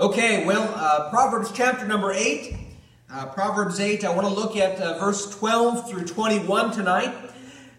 Okay, 0.00 0.46
well, 0.46 0.72
uh, 0.76 1.10
Proverbs 1.10 1.50
chapter 1.52 1.84
number 1.84 2.12
8. 2.12 2.54
Uh, 3.10 3.26
Proverbs 3.26 3.80
8, 3.80 4.04
I 4.04 4.14
want 4.14 4.28
to 4.28 4.32
look 4.32 4.56
at 4.56 4.80
uh, 4.80 4.96
verse 5.00 5.28
12 5.28 5.90
through 5.90 6.04
21 6.04 6.70
tonight. 6.70 7.12
It 7.24 7.32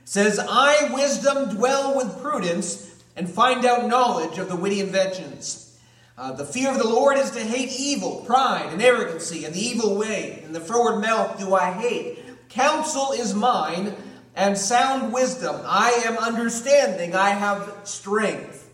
says, 0.04 0.38
I, 0.38 0.94
wisdom, 0.94 1.56
dwell 1.56 1.96
with 1.96 2.22
prudence 2.22 2.94
and 3.16 3.30
find 3.30 3.64
out 3.64 3.88
knowledge 3.88 4.38
of 4.38 4.50
the 4.50 4.58
witty 4.58 4.82
inventions. 4.82 5.80
Uh, 6.18 6.34
the 6.34 6.44
fear 6.44 6.70
of 6.72 6.78
the 6.78 6.90
Lord 6.90 7.18
is 7.18 7.32
to 7.32 7.40
hate 7.40 7.72
evil, 7.80 8.26
pride, 8.26 8.68
and 8.74 8.82
arrogancy, 8.82 9.46
and 9.46 9.56
the 9.56 9.66
evil 9.66 9.96
way, 9.96 10.42
and 10.44 10.54
the 10.54 10.60
froward 10.60 11.00
mouth 11.00 11.40
do 11.40 11.56
I 11.56 11.72
hate. 11.72 12.20
Counsel 12.50 13.14
is 13.14 13.34
mine, 13.34 13.96
and 14.36 14.58
sound 14.58 15.14
wisdom. 15.14 15.62
I 15.64 15.92
am 16.06 16.18
understanding, 16.18 17.16
I 17.16 17.30
have 17.30 17.78
strength. 17.86 18.69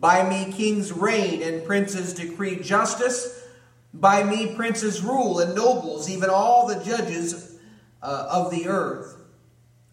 By 0.00 0.28
me 0.28 0.52
kings 0.52 0.92
reign, 0.92 1.42
and 1.42 1.64
princes 1.64 2.14
decree 2.14 2.60
justice. 2.60 3.46
By 3.92 4.22
me 4.22 4.54
princes 4.54 5.02
rule, 5.02 5.40
and 5.40 5.54
nobles, 5.56 6.08
even 6.08 6.30
all 6.30 6.68
the 6.68 6.84
judges 6.84 7.58
uh, 8.02 8.28
of 8.30 8.50
the 8.50 8.68
earth. 8.68 9.16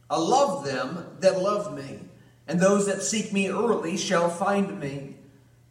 I 0.10 0.20
love 0.20 0.64
them 0.64 1.06
that 1.22 1.42
love 1.42 1.76
me, 1.76 2.02
and 2.48 2.60
those 2.60 2.86
that 2.86 3.02
seek 3.02 3.34
me 3.34 3.50
early 3.50 3.98
shall 3.98 4.30
find 4.30 4.80
me. 4.80 5.16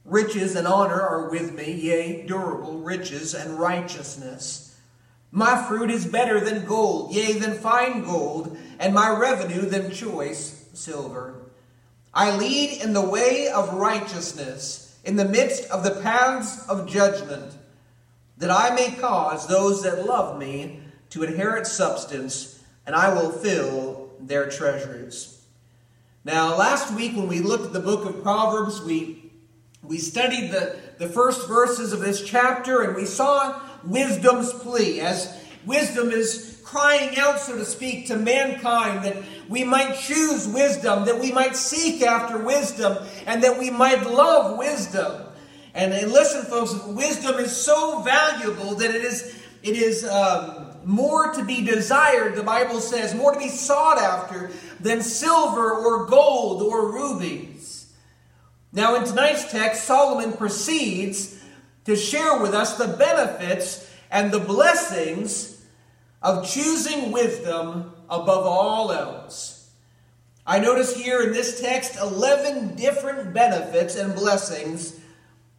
Riches 0.05 0.57
and 0.57 0.67
honor 0.67 1.01
are 1.01 1.31
with 1.31 1.55
me, 1.55 1.73
yea, 1.73 2.27
durable 2.27 2.79
riches 2.79 3.35
and 3.35 3.59
righteousness. 3.59 4.77
My 5.31 5.65
fruit 5.67 5.91
is 5.91 6.07
better 6.07 6.41
than 6.41 6.65
gold, 6.65 7.13
yea, 7.13 7.35
than 7.35 7.55
fine 7.55 8.03
gold, 8.03 8.57
and 8.79 8.93
my 8.93 9.09
revenue 9.11 9.63
than 9.63 9.93
choice 9.93 10.69
silver. 10.73 11.34
I 12.15 12.37
lead 12.37 12.81
in 12.81 12.93
the 12.93 13.01
way 13.01 13.49
of 13.49 13.75
righteousness, 13.75 14.97
in 15.05 15.17
the 15.17 15.25
midst 15.25 15.69
of 15.71 15.83
the 15.83 16.01
paths 16.01 16.67
of 16.69 16.89
judgment, 16.89 17.57
that 18.39 18.51
I 18.51 18.75
may 18.75 18.93
cause 18.93 19.47
those 19.47 19.83
that 19.83 20.07
love 20.07 20.39
me 20.39 20.81
to 21.11 21.25
inherit 21.25 21.67
substance, 21.67 22.63
and 22.87 22.95
I 22.95 23.13
will 23.13 23.33
fill 23.33 24.11
their 24.21 24.49
treasures. 24.49 25.45
Now, 26.25 26.57
last 26.57 26.95
week 26.95 27.17
when 27.17 27.29
we 27.29 27.41
looked 27.41 27.67
at 27.67 27.73
the 27.73 27.81
book 27.81 28.05
of 28.05 28.23
Proverbs, 28.23 28.81
we, 28.81 29.31
we 29.83 29.99
studied 29.99 30.53
the, 30.53 30.77
the 30.99 31.09
first 31.09 31.49
verses 31.49 31.93
of 31.93 32.01
this 32.01 32.25
chapter, 32.25 32.83
and 32.83 32.95
we 32.95 33.07
saw 33.07 33.61
wisdom's 33.85 34.53
plea, 34.53 35.01
as 35.01 35.37
wisdom 35.67 36.11
is 36.11 36.54
crying 36.75 37.17
out, 37.19 37.39
so 37.39 37.57
to 37.57 37.65
speak, 37.65 38.09
to 38.09 38.17
mankind 38.17 39.05
that 39.05 39.17
we 39.49 39.63
might 39.63 39.97
choose 39.97 40.49
wisdom, 40.49 41.05
that 41.05 41.21
we 41.21 41.31
might 41.31 41.55
seek 41.55 42.03
after 42.03 42.37
wisdom, 42.37 42.99
and 43.27 43.45
that 43.45 43.57
we 43.57 43.71
might 43.71 44.05
love 44.11 44.59
wisdom. 44.59 45.23
And, 45.73 45.93
and 45.93 46.11
listen, 46.11 46.45
folks, 46.47 46.75
wisdom 46.85 47.37
is 47.37 47.57
so 47.57 48.03
valuable 48.03 48.75
that 48.75 48.91
it 48.91 49.05
is, 49.05 49.41
it 49.63 49.77
is 49.77 50.05
um, 50.05 50.73
more 50.85 51.33
to 51.35 51.45
be 51.45 51.65
desired, 51.65 52.35
the 52.35 52.43
Bible 52.43 52.81
says, 52.81 53.15
more 53.15 53.33
to 53.33 53.39
be 53.39 53.51
sought 53.51 53.99
after 53.99 54.51
than 54.81 55.01
silver 55.01 55.75
or 55.75 56.07
gold 56.07 56.61
or 56.61 56.91
rubies. 56.91 57.93
Now, 58.73 58.97
in 58.97 59.05
tonight's 59.05 59.49
text, 59.49 59.85
Solomon 59.85 60.33
proceeds 60.33 61.41
to 61.85 61.95
share 61.95 62.43
with 62.43 62.53
us 62.53 62.77
the 62.77 62.89
benefits 62.89 63.89
and 64.11 64.33
the 64.33 64.41
blessings 64.41 65.54
of 66.25 66.49
choosing 66.49 67.13
wisdom 67.13 67.93
above 68.09 68.47
all 68.47 68.91
else. 68.91 69.71
I 70.47 70.59
notice 70.59 70.97
here 70.97 71.23
in 71.23 71.33
this 71.33 71.61
text 71.61 71.99
11 72.01 72.77
different 72.77 73.35
benefits 73.35 73.97
and 73.97 74.15
blessings 74.15 74.99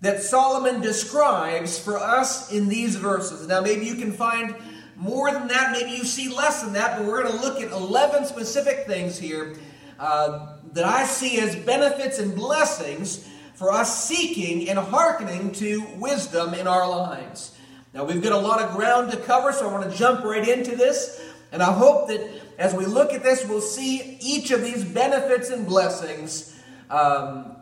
that 0.01 0.23
Solomon 0.23 0.81
describes 0.81 1.77
for 1.77 1.97
us 1.97 2.51
in 2.51 2.67
these 2.67 2.95
verses. 2.95 3.47
Now, 3.47 3.61
maybe 3.61 3.85
you 3.85 3.95
can 3.95 4.11
find 4.11 4.55
more 4.95 5.31
than 5.31 5.47
that, 5.49 5.71
maybe 5.71 5.91
you 5.91 6.03
see 6.03 6.29
less 6.29 6.63
than 6.63 6.73
that, 6.73 6.97
but 6.97 7.05
we're 7.05 7.23
going 7.23 7.35
to 7.35 7.41
look 7.41 7.61
at 7.61 7.71
11 7.71 8.25
specific 8.25 8.87
things 8.87 9.19
here 9.19 9.55
uh, 9.99 10.57
that 10.73 10.85
I 10.85 11.05
see 11.05 11.39
as 11.39 11.55
benefits 11.55 12.17
and 12.17 12.35
blessings 12.35 13.27
for 13.53 13.71
us 13.71 14.05
seeking 14.05 14.69
and 14.69 14.79
hearkening 14.79 15.51
to 15.53 15.85
wisdom 15.97 16.53
in 16.53 16.67
our 16.67 16.87
lives. 16.89 17.54
Now, 17.95 18.03
we've 18.03 18.21
got 18.21 18.33
a 18.33 18.37
lot 18.37 18.61
of 18.61 18.75
ground 18.75 19.11
to 19.11 19.17
cover, 19.17 19.53
so 19.53 19.69
I 19.69 19.71
want 19.71 19.89
to 19.89 19.97
jump 19.97 20.25
right 20.25 20.45
into 20.45 20.75
this. 20.75 21.21
And 21.53 21.63
I 21.63 21.71
hope 21.71 22.09
that 22.09 22.29
as 22.57 22.73
we 22.73 22.85
look 22.85 23.13
at 23.13 23.23
this, 23.23 23.47
we'll 23.47 23.61
see 23.61 24.17
each 24.19 24.51
of 24.51 24.61
these 24.61 24.83
benefits 24.83 25.49
and 25.49 25.65
blessings 25.65 26.61
um, 26.89 27.55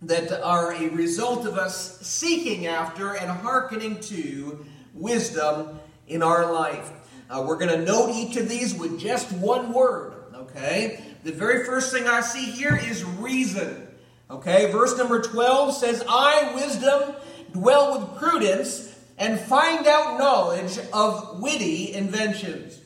that 0.00 0.32
are 0.42 0.72
a 0.72 0.88
result 0.88 1.44
of 1.44 1.58
us 1.58 2.00
seeking 2.00 2.66
after 2.66 3.14
and 3.14 3.30
hearkening 3.30 4.00
to 4.00 4.64
wisdom 4.94 5.78
in 6.08 6.22
our 6.22 6.50
life. 6.50 6.90
Uh, 7.28 7.44
we're 7.46 7.58
going 7.58 7.78
to 7.78 7.84
note 7.84 8.10
each 8.14 8.38
of 8.38 8.48
these 8.48 8.74
with 8.74 8.98
just 8.98 9.32
one 9.32 9.74
word, 9.74 10.14
okay? 10.34 11.04
The 11.24 11.32
very 11.32 11.66
first 11.66 11.92
thing 11.92 12.06
I 12.06 12.22
see 12.22 12.46
here 12.46 12.74
is 12.74 13.04
reason. 13.04 13.86
Okay, 14.30 14.72
verse 14.72 14.96
number 14.96 15.20
12 15.20 15.74
says, 15.74 16.02
I, 16.08 16.54
wisdom, 16.54 17.16
dwell 17.52 17.98
with 17.98 18.18
prudence 18.18 18.93
and 19.18 19.38
find 19.38 19.86
out 19.86 20.18
knowledge 20.18 20.78
of 20.92 21.40
witty 21.40 21.92
inventions. 21.92 22.80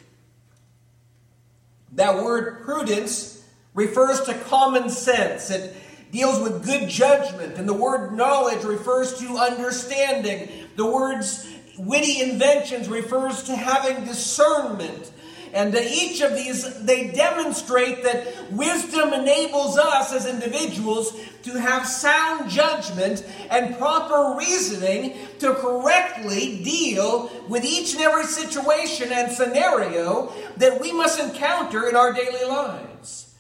That 1.93 2.23
word 2.23 2.63
prudence 2.65 3.45
refers 3.75 4.21
to 4.23 4.35
common 4.35 4.91
sense. 4.91 5.51
It 5.51 5.75
deals 6.13 6.41
with 6.41 6.65
good 6.65 6.89
judgment. 6.89 7.57
And 7.57 7.69
the 7.69 7.75
word 7.75 8.13
knowledge 8.13 8.65
refers 8.65 9.19
to 9.21 9.37
understanding. 9.37 10.49
The 10.77 10.87
words 10.87 11.49
witty 11.79 12.21
inventions 12.21 12.89
refers 12.89 13.45
to 13.45 13.57
having 13.57 14.05
discernment. 14.05 15.13
And 15.53 15.75
each 15.75 16.21
of 16.21 16.35
these, 16.35 16.83
they 16.85 17.09
demonstrate 17.09 18.03
that 18.05 18.51
wisdom 18.51 19.13
enables 19.13 19.79
us 19.79 20.13
as 20.13 20.27
individuals 20.27 21.19
to 21.43 21.59
have 21.59 21.87
sound 21.87 22.51
judgment 22.51 23.27
and 23.51 23.77
proper 23.79 24.37
reasoning 24.37 25.17
to 25.39 25.55
correctly 25.55 26.63
deal 26.63 27.31
with 27.49 27.65
each 27.65 27.95
and 27.95 28.03
every 28.03 28.25
situation 28.25 29.13
and 29.13 29.33
scenario 29.33 30.33
that 30.57 30.81
we 30.81 30.93
must 30.93 31.21
encounter 31.21 31.89
in 31.89 31.97
our 31.97 32.13
daily 32.13 32.45
lives. 32.45 33.35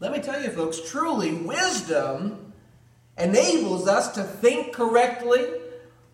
Let 0.00 0.12
me 0.12 0.20
tell 0.20 0.42
you, 0.42 0.50
folks, 0.50 0.80
truly, 0.90 1.32
wisdom 1.32 2.52
enables 3.16 3.86
us 3.88 4.12
to 4.14 4.24
think 4.24 4.74
correctly, 4.74 5.46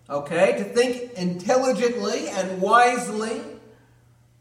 okay, 0.09 0.59
to 0.59 0.65
think 0.65 1.15
intelligently 1.15 2.28
and 2.28 2.61
wisely 2.61 3.41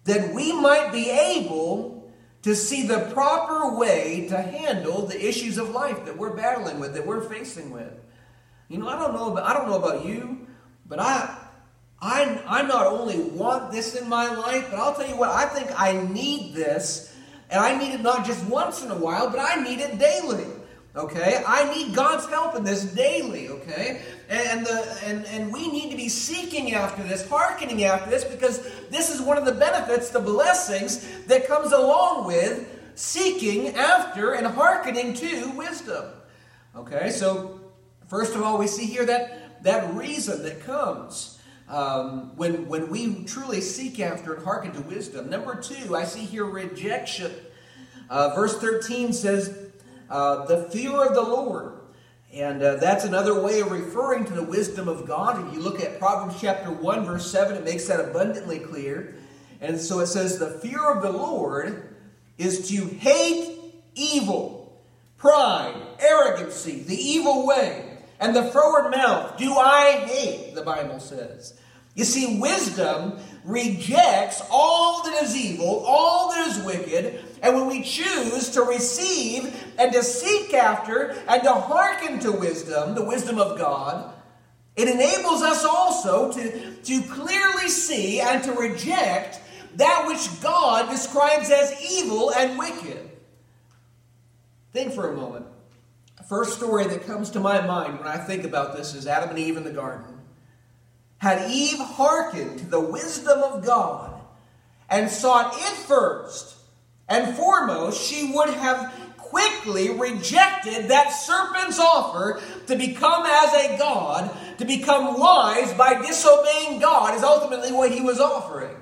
that 0.10 0.34
we 0.34 0.52
might 0.52 0.92
be 0.92 1.10
able 1.10 2.12
to 2.42 2.56
see 2.56 2.88
the 2.88 3.00
proper 3.14 3.78
way 3.78 4.28
to 4.30 4.42
handle 4.42 5.06
the 5.06 5.28
issues 5.28 5.58
of 5.58 5.70
life 5.70 6.06
that 6.06 6.18
we're 6.18 6.36
battling 6.36 6.80
with, 6.80 6.94
that 6.94 7.06
we're 7.06 7.22
facing 7.22 7.70
with. 7.72 7.94
You 8.70 8.78
know, 8.78 8.88
I 8.88 8.98
don't 8.98 9.14
know 9.14 9.32
about, 9.32 9.44
I 9.44 9.54
don't 9.54 9.68
know 9.68 9.78
about 9.78 10.06
you, 10.06 10.48
but 10.88 11.00
I, 11.00 11.38
I, 12.02 12.42
I 12.48 12.62
not 12.64 12.88
only 12.88 13.20
want 13.20 13.72
this 13.72 13.96
in 13.96 14.08
my 14.08 14.34
life, 14.34 14.68
but 14.72 14.80
I'll 14.80 14.96
tell 14.96 15.08
you 15.08 15.18
what, 15.18 15.30
I 15.30 15.46
think 15.46 15.70
I 15.80 16.02
need 16.08 16.54
this, 16.54 17.16
and 17.50 17.60
I 17.60 17.78
need 17.78 17.94
it 17.94 18.02
not 18.02 18.26
just 18.26 18.44
once 18.46 18.84
in 18.84 18.92
a 18.92 18.98
while, 18.98 19.30
but 19.30 19.40
I 19.40 19.62
need 19.62 19.80
it 19.80 20.00
daily. 20.00 20.46
Okay? 20.96 21.44
I 21.46 21.74
need 21.74 21.96
God's 21.96 22.26
help 22.28 22.56
in 22.56 22.64
this 22.64 22.84
daily, 22.84 23.50
okay? 23.50 24.02
And, 24.30 24.64
the, 24.64 25.00
and, 25.04 25.26
and 25.26 25.52
we 25.52 25.72
need 25.72 25.90
to 25.90 25.98
be 25.98 26.08
seeking 26.08 26.74
after 26.76 27.02
this, 27.02 27.28
hearkening 27.28 27.84
after 27.84 28.12
this, 28.12 28.24
because 28.24 28.62
this 28.90 29.10
is 29.10 29.22
one 29.22 29.38
of 29.38 29.46
the 29.46 29.54
benefits, 29.54 30.12
the 30.12 30.20
blessings 30.20 31.26
that 31.26 31.48
comes 31.48 31.72
along 31.72 32.28
with 32.28 32.70
seeking 32.94 33.76
after 33.76 34.34
and 34.34 34.46
hearkening 34.46 35.16
to 35.16 35.50
wisdom. 35.58 36.06
Okay? 36.76 37.10
So, 37.10 37.60
first 38.08 38.36
of 38.36 38.44
all, 38.44 38.60
we 38.60 38.68
see 38.68 38.86
here 38.86 39.06
that, 39.08 39.64
that 39.64 39.96
reason 39.96 40.44
that 40.44 40.62
comes. 40.62 41.38
Um, 41.68 42.36
when, 42.36 42.68
when 42.68 42.90
we 42.90 43.24
truly 43.26 43.62
seek 43.62 44.00
after 44.00 44.34
and 44.34 44.44
hearken 44.44 44.72
to 44.74 44.82
wisdom. 44.82 45.30
Number 45.30 45.56
two, 45.56 45.96
I 45.96 46.04
see 46.04 46.22
here 46.22 46.46
rejection. 46.46 47.32
Uh, 48.10 48.34
verse 48.34 48.58
13 48.58 49.14
says, 49.14 49.70
uh, 50.10 50.46
the 50.48 50.64
fear 50.72 51.06
of 51.06 51.14
the 51.14 51.22
Lord. 51.22 51.79
And 52.34 52.62
uh, 52.62 52.76
that's 52.76 53.06
another 53.06 53.42
way 53.42 53.60
of 53.62 53.72
referring 53.72 54.26
to 54.26 54.34
the 54.34 54.44
wisdom 54.44 54.88
of 54.88 55.08
God. 55.08 55.48
If 55.48 55.54
you 55.54 55.62
look 55.62 55.82
at 55.82 56.00
Proverbs 56.00 56.40
chapter 56.40 56.70
1, 56.70 57.06
verse 57.06 57.30
7, 57.32 57.58
it 57.58 57.64
makes 57.64 57.88
that 57.88 58.00
abundantly 58.00 58.60
clear. 58.60 59.16
And 59.62 59.80
so 59.80 60.00
it 60.00 60.08
says, 60.08 60.38
The 60.38 60.52
fear 60.60 60.92
of 60.92 61.02
the 61.02 61.12
Lord 61.12 61.96
is 62.38 62.70
to 62.70 62.86
hate 62.86 63.58
evil, 63.96 64.80
pride, 65.18 65.76
arrogancy, 66.00 66.84
the 66.84 66.96
evil 66.96 67.48
way, 67.48 67.98
and 68.20 68.36
the 68.36 68.44
froward 68.52 68.92
mouth 68.92 69.38
do 69.38 69.54
I 69.56 70.04
hate, 70.06 70.54
the 70.54 70.62
Bible 70.62 71.00
says. 71.00 71.60
You 71.96 72.06
see, 72.06 72.40
wisdom 72.40 73.20
rejects 73.44 74.42
all 74.52 75.04
that 75.04 75.24
is 75.24 75.36
evil, 75.36 75.84
all 75.86 76.32
that 76.32 76.48
is 76.48 76.64
wicked, 76.64 77.26
and 77.42 77.56
when 77.56 77.68
we 77.68 77.84
choose 77.84 78.50
to 78.50 78.64
receive 78.64 79.56
and 79.78 79.94
to 79.94 80.04
seek 80.04 80.54
after 80.54 81.12
and 81.28 81.44
to 81.44 81.54
hearken 81.54 82.20
to 82.20 82.32
wisdom, 82.32 82.96
the 82.96 83.04
wisdom 83.04 83.40
of 83.40 83.58
God, 83.58 84.14
it 84.76 84.88
enables 84.88 85.42
us 85.42 85.66
also 85.66 86.32
to, 86.32 86.76
to 86.76 87.02
clearly 87.02 87.70
see 87.70 88.22
and 88.22 88.44
to 88.44 88.54
reject 88.54 89.42
that 89.76 90.06
which 90.08 90.42
God 90.42 90.90
describes 90.90 91.50
as 91.50 91.74
evil 91.92 92.32
and 92.32 92.58
wicked. 92.58 93.10
Think 94.72 94.94
for 94.94 95.12
a 95.12 95.16
moment. 95.16 95.46
The 96.18 96.24
First 96.24 96.58
story 96.58 96.86
that 96.88 97.06
comes 97.06 97.30
to 97.32 97.40
my 97.40 97.66
mind 97.66 98.00
when 98.00 98.08
I 98.08 98.18
think 98.18 98.44
about 98.44 98.76
this 98.76 98.94
is 98.94 99.08
Adam 99.08 99.30
and 99.30 99.40
Eve 99.40 99.58
in 99.58 99.64
the 99.64 99.72
garden. 99.72 100.06
Had 101.18 101.50
Eve 101.52 101.80
hearkened 101.80 102.60
to 102.60 102.66
the 102.66 102.80
wisdom 102.80 103.40
of 103.44 103.66
God 103.66 104.22
and 104.90 105.10
sought 105.10 105.54
it 105.56 105.76
first 105.88 106.56
and 107.10 107.36
foremost, 107.36 108.02
she 108.02 108.32
would 108.34 108.50
have 108.52 108.94
quickly 109.18 109.90
rejected 109.90 110.88
that 110.90 111.10
serpent's 111.10 111.80
offer 111.80 112.42
to 112.68 112.76
become 112.76 113.26
as 113.26 113.54
a 113.54 113.78
God, 113.78 114.36
to 114.58 114.66
become 114.66 115.20
wise 115.20 115.74
by 115.74 116.02
disobeying 116.02 116.80
God, 116.80 117.16
is 117.16 117.24
ultimately 117.24 117.72
what 117.72 117.92
he 117.92 118.02
was 118.02 118.20
offering. 118.20 118.76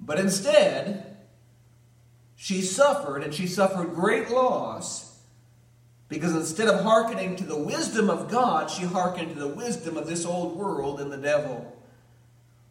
But 0.00 0.18
instead, 0.18 1.16
she 2.36 2.62
suffered, 2.62 3.22
and 3.22 3.34
she 3.34 3.46
suffered 3.46 3.94
great 3.94 4.30
loss 4.30 5.06
because 6.08 6.34
instead 6.34 6.68
of 6.68 6.82
hearkening 6.82 7.34
to 7.36 7.44
the 7.44 7.58
wisdom 7.58 8.08
of 8.08 8.30
God, 8.30 8.70
she 8.70 8.84
hearkened 8.84 9.30
to 9.30 9.40
the 9.40 9.48
wisdom 9.48 9.96
of 9.96 10.06
this 10.06 10.24
old 10.24 10.56
world 10.56 11.00
and 11.00 11.10
the 11.10 11.16
devil. 11.16 11.72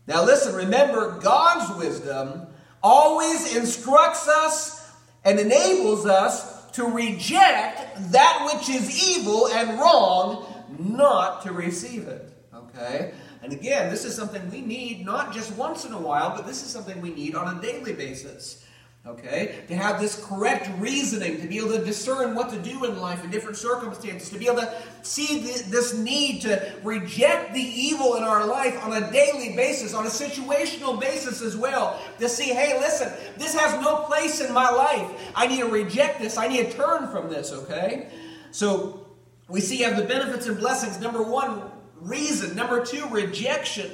Now, 0.07 0.23
listen, 0.23 0.55
remember, 0.55 1.19
God's 1.19 1.77
wisdom 1.77 2.47
always 2.85 3.55
instructs 3.55 4.27
us 4.27 4.91
and 5.23 5.39
enables 5.39 6.05
us 6.05 6.69
to 6.73 6.85
reject 6.85 8.11
that 8.11 8.51
which 8.53 8.69
is 8.69 9.17
evil 9.17 9.47
and 9.47 9.79
wrong, 9.79 10.45
not 10.77 11.41
to 11.41 11.51
receive 11.51 12.07
it. 12.07 12.31
Okay? 12.53 13.11
And 13.41 13.51
again, 13.51 13.89
this 13.89 14.05
is 14.05 14.15
something 14.15 14.51
we 14.51 14.61
need 14.61 15.03
not 15.03 15.33
just 15.33 15.55
once 15.55 15.83
in 15.83 15.93
a 15.93 15.99
while, 15.99 16.35
but 16.35 16.45
this 16.45 16.61
is 16.61 16.69
something 16.69 17.01
we 17.01 17.11
need 17.11 17.33
on 17.33 17.57
a 17.57 17.61
daily 17.61 17.93
basis. 17.93 18.63
Okay? 19.07 19.59
To 19.67 19.75
have 19.75 20.01
this 20.01 20.23
correct 20.25 20.67
reasoning, 20.79 21.39
to 21.39 21.47
be 21.47 21.59
able 21.59 21.73
to 21.73 21.85
discern 21.85 22.33
what 22.33 22.49
to 22.49 22.57
do 22.57 22.85
in 22.85 22.99
life 22.99 23.23
in 23.23 23.29
different 23.29 23.55
circumstances, 23.55 24.29
to 24.31 24.39
be 24.39 24.47
able 24.47 24.61
to 24.61 24.73
see 25.03 25.41
the, 25.41 25.69
this 25.69 25.93
need 25.93 26.41
to 26.41 26.73
reject 26.83 27.53
the 27.53 27.61
evil 27.61 28.15
in 28.15 28.23
our 28.23 28.47
life 28.47 28.83
on 28.83 29.03
a 29.03 29.11
daily 29.11 29.55
basis, 29.55 29.93
on 29.93 30.07
a 30.07 30.09
situational 30.09 30.99
basis 30.99 31.43
as 31.43 31.55
well. 31.55 32.01
To 32.19 32.27
see, 32.27 32.45
hey, 32.45 32.79
listen, 32.79 33.13
this 33.37 33.53
has 33.53 33.79
no 33.79 33.97
place 33.97 34.41
in 34.41 34.51
my 34.51 34.71
life. 34.71 35.31
I 35.35 35.45
need 35.45 35.59
to 35.59 35.69
reject 35.69 36.19
this. 36.19 36.37
I 36.37 36.47
need 36.47 36.71
to 36.71 36.73
turn 36.75 37.07
from 37.09 37.29
this, 37.29 37.51
okay? 37.51 38.09
So 38.49 39.05
we 39.47 39.61
see 39.61 39.77
have 39.81 39.97
the 39.97 40.05
benefits 40.05 40.47
and 40.47 40.57
blessings. 40.57 40.99
Number 40.99 41.21
one, 41.21 41.61
reason. 42.01 42.55
Number 42.55 42.83
two, 42.83 43.07
rejection. 43.09 43.91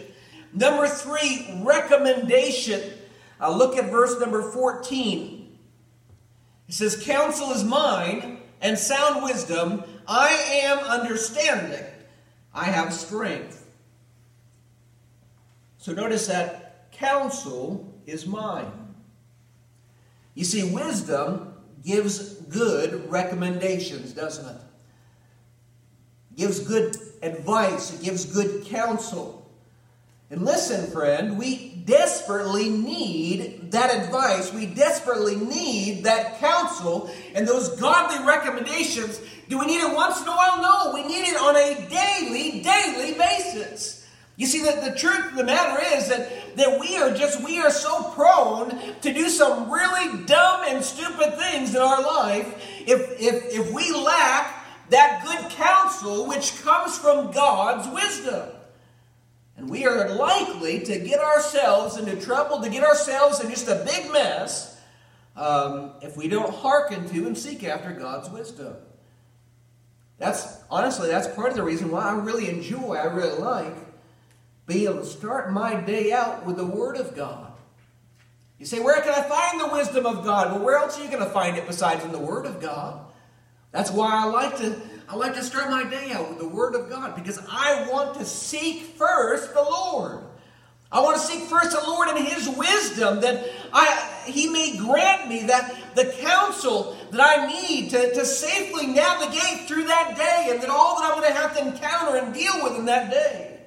Number 0.53 0.87
three, 0.87 1.53
recommendation. 1.63 2.81
Uh, 3.41 3.55
look 3.55 3.75
at 3.75 3.89
verse 3.89 4.19
number 4.19 4.43
14. 4.43 5.57
It 6.67 6.73
says, 6.73 7.01
Counsel 7.03 7.51
is 7.51 7.63
mine, 7.63 8.37
and 8.61 8.77
sound 8.77 9.23
wisdom. 9.23 9.83
I 10.07 10.29
am 10.63 10.77
understanding. 10.79 11.83
I 12.53 12.65
have 12.65 12.93
strength. 12.93 13.65
So 15.77 15.93
notice 15.93 16.27
that 16.27 16.91
counsel 16.91 17.91
is 18.05 18.27
mine. 18.27 18.71
You 20.35 20.43
see, 20.43 20.63
wisdom 20.63 21.55
gives 21.83 22.35
good 22.35 23.09
recommendations, 23.09 24.13
doesn't 24.13 24.47
it? 24.47 24.61
Gives 26.35 26.59
good 26.59 26.95
advice, 27.21 27.93
it 27.93 28.03
gives 28.03 28.25
good 28.25 28.65
counsel. 28.65 29.40
And 30.31 30.45
listen, 30.45 30.89
friend, 30.89 31.37
we 31.37 31.83
desperately 31.85 32.69
need 32.69 33.71
that 33.71 33.93
advice. 33.93 34.53
We 34.53 34.65
desperately 34.65 35.35
need 35.35 36.05
that 36.05 36.39
counsel 36.39 37.11
and 37.35 37.45
those 37.45 37.77
godly 37.81 38.25
recommendations. 38.25 39.19
Do 39.49 39.59
we 39.59 39.65
need 39.65 39.81
it 39.81 39.93
once 39.93 40.21
in 40.21 40.27
a 40.29 40.31
while? 40.31 40.61
No, 40.61 40.93
we 40.93 41.03
need 41.03 41.27
it 41.27 41.35
on 41.35 41.57
a 41.57 41.85
daily, 41.89 42.61
daily 42.61 43.17
basis. 43.17 44.07
You 44.37 44.47
see, 44.47 44.61
that 44.61 44.85
the 44.85 44.97
truth 44.97 45.31
of 45.31 45.35
the 45.35 45.43
matter 45.43 45.83
is 45.97 46.07
that, 46.07 46.55
that 46.55 46.79
we 46.79 46.95
are 46.95 47.13
just, 47.13 47.43
we 47.43 47.59
are 47.59 47.69
so 47.69 48.01
prone 48.11 48.79
to 49.01 49.13
do 49.13 49.27
some 49.27 49.69
really 49.69 50.23
dumb 50.23 50.61
and 50.65 50.81
stupid 50.81 51.37
things 51.37 51.75
in 51.75 51.81
our 51.81 52.01
life 52.01 52.55
if, 52.87 53.19
if, 53.19 53.53
if 53.53 53.73
we 53.73 53.91
lack 53.91 54.65
that 54.91 55.25
good 55.25 55.51
counsel 55.51 56.25
which 56.25 56.63
comes 56.63 56.97
from 56.97 57.31
God's 57.31 57.85
wisdom. 57.93 58.47
And 59.57 59.69
we 59.69 59.85
are 59.85 60.09
likely 60.15 60.79
to 60.79 60.99
get 60.99 61.19
ourselves 61.19 61.97
into 61.97 62.19
trouble, 62.19 62.61
to 62.61 62.69
get 62.69 62.83
ourselves 62.83 63.43
in 63.43 63.49
just 63.49 63.67
a 63.67 63.83
big 63.85 64.11
mess 64.11 64.79
um, 65.35 65.93
if 66.01 66.17
we 66.17 66.27
don't 66.27 66.53
hearken 66.53 67.07
to 67.09 67.27
and 67.27 67.37
seek 67.37 67.63
after 67.63 67.91
God's 67.91 68.29
wisdom. 68.29 68.75
That's 70.17 70.61
honestly, 70.69 71.09
that's 71.09 71.27
part 71.35 71.49
of 71.49 71.55
the 71.55 71.63
reason 71.63 71.91
why 71.91 72.03
I 72.03 72.13
really 72.13 72.49
enjoy, 72.49 72.95
I 72.95 73.05
really 73.05 73.39
like 73.39 73.75
being 74.67 74.85
able 74.85 74.99
to 74.99 75.05
start 75.05 75.51
my 75.51 75.75
day 75.75 76.11
out 76.11 76.45
with 76.45 76.57
the 76.57 76.65
Word 76.65 76.95
of 76.97 77.15
God. 77.15 77.51
You 78.57 78.65
say, 78.65 78.79
where 78.79 79.01
can 79.01 79.09
I 79.09 79.23
find 79.23 79.59
the 79.59 79.73
wisdom 79.73 80.05
of 80.05 80.23
God? 80.23 80.51
Well, 80.51 80.63
where 80.63 80.77
else 80.77 80.99
are 80.99 81.03
you 81.03 81.09
going 81.09 81.23
to 81.23 81.29
find 81.29 81.57
it 81.57 81.65
besides 81.65 82.03
in 82.05 82.11
the 82.11 82.19
Word 82.19 82.45
of 82.45 82.61
God? 82.61 83.01
That's 83.71 83.89
why 83.89 84.11
I 84.11 84.25
like 84.25 84.57
to 84.57 84.79
I 85.11 85.15
like 85.15 85.35
to 85.35 85.43
start 85.43 85.69
my 85.69 85.83
day 85.83 86.13
out 86.13 86.29
with 86.29 86.39
the 86.39 86.47
Word 86.47 86.73
of 86.73 86.89
God 86.89 87.15
because 87.15 87.37
I 87.51 87.85
want 87.91 88.15
to 88.15 88.23
seek 88.23 88.83
first 88.95 89.53
the 89.53 89.61
Lord. 89.61 90.23
I 90.89 91.01
want 91.01 91.17
to 91.17 91.21
seek 91.21 91.49
first 91.49 91.71
the 91.71 91.85
Lord 91.85 92.07
and 92.07 92.25
His 92.25 92.47
wisdom 92.47 93.19
that 93.19 93.45
I, 93.73 94.23
He 94.25 94.47
may 94.47 94.77
grant 94.77 95.27
me 95.27 95.43
that 95.47 95.75
the 95.95 96.05
counsel 96.05 96.95
that 97.11 97.19
I 97.19 97.45
need 97.45 97.89
to, 97.89 98.13
to 98.13 98.25
safely 98.25 98.87
navigate 98.87 99.67
through 99.67 99.83
that 99.87 100.15
day 100.15 100.47
and 100.49 100.63
that 100.63 100.69
all 100.69 101.01
that 101.01 101.11
I'm 101.11 101.19
going 101.19 101.33
to 101.33 101.37
have 101.37 101.57
to 101.57 101.67
encounter 101.67 102.15
and 102.15 102.33
deal 102.33 102.63
with 102.63 102.79
in 102.79 102.85
that 102.85 103.11
day. 103.11 103.59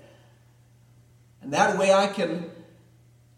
And 1.43 1.53
that 1.53 1.77
way 1.77 1.93
I 1.93 2.07
can 2.07 2.51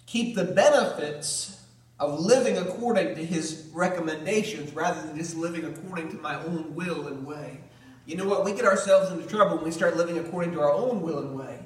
keep 0.06 0.36
the 0.36 0.44
benefits 0.44 1.60
of 1.98 2.20
living 2.20 2.56
according 2.56 3.16
to 3.16 3.24
His 3.24 3.68
recommendations 3.72 4.72
rather 4.74 5.04
than 5.04 5.18
just 5.18 5.36
living 5.36 5.64
according 5.64 6.10
to 6.10 6.18
my 6.18 6.40
own 6.44 6.72
will 6.76 7.08
and 7.08 7.26
way. 7.26 7.62
You 8.06 8.16
know 8.16 8.26
what? 8.26 8.44
We 8.44 8.52
get 8.52 8.64
ourselves 8.64 9.10
into 9.10 9.26
trouble 9.26 9.56
when 9.56 9.64
we 9.64 9.72
start 9.72 9.96
living 9.96 10.16
according 10.18 10.52
to 10.52 10.60
our 10.60 10.72
own 10.72 11.02
will 11.02 11.18
and 11.18 11.36
way. 11.36 11.58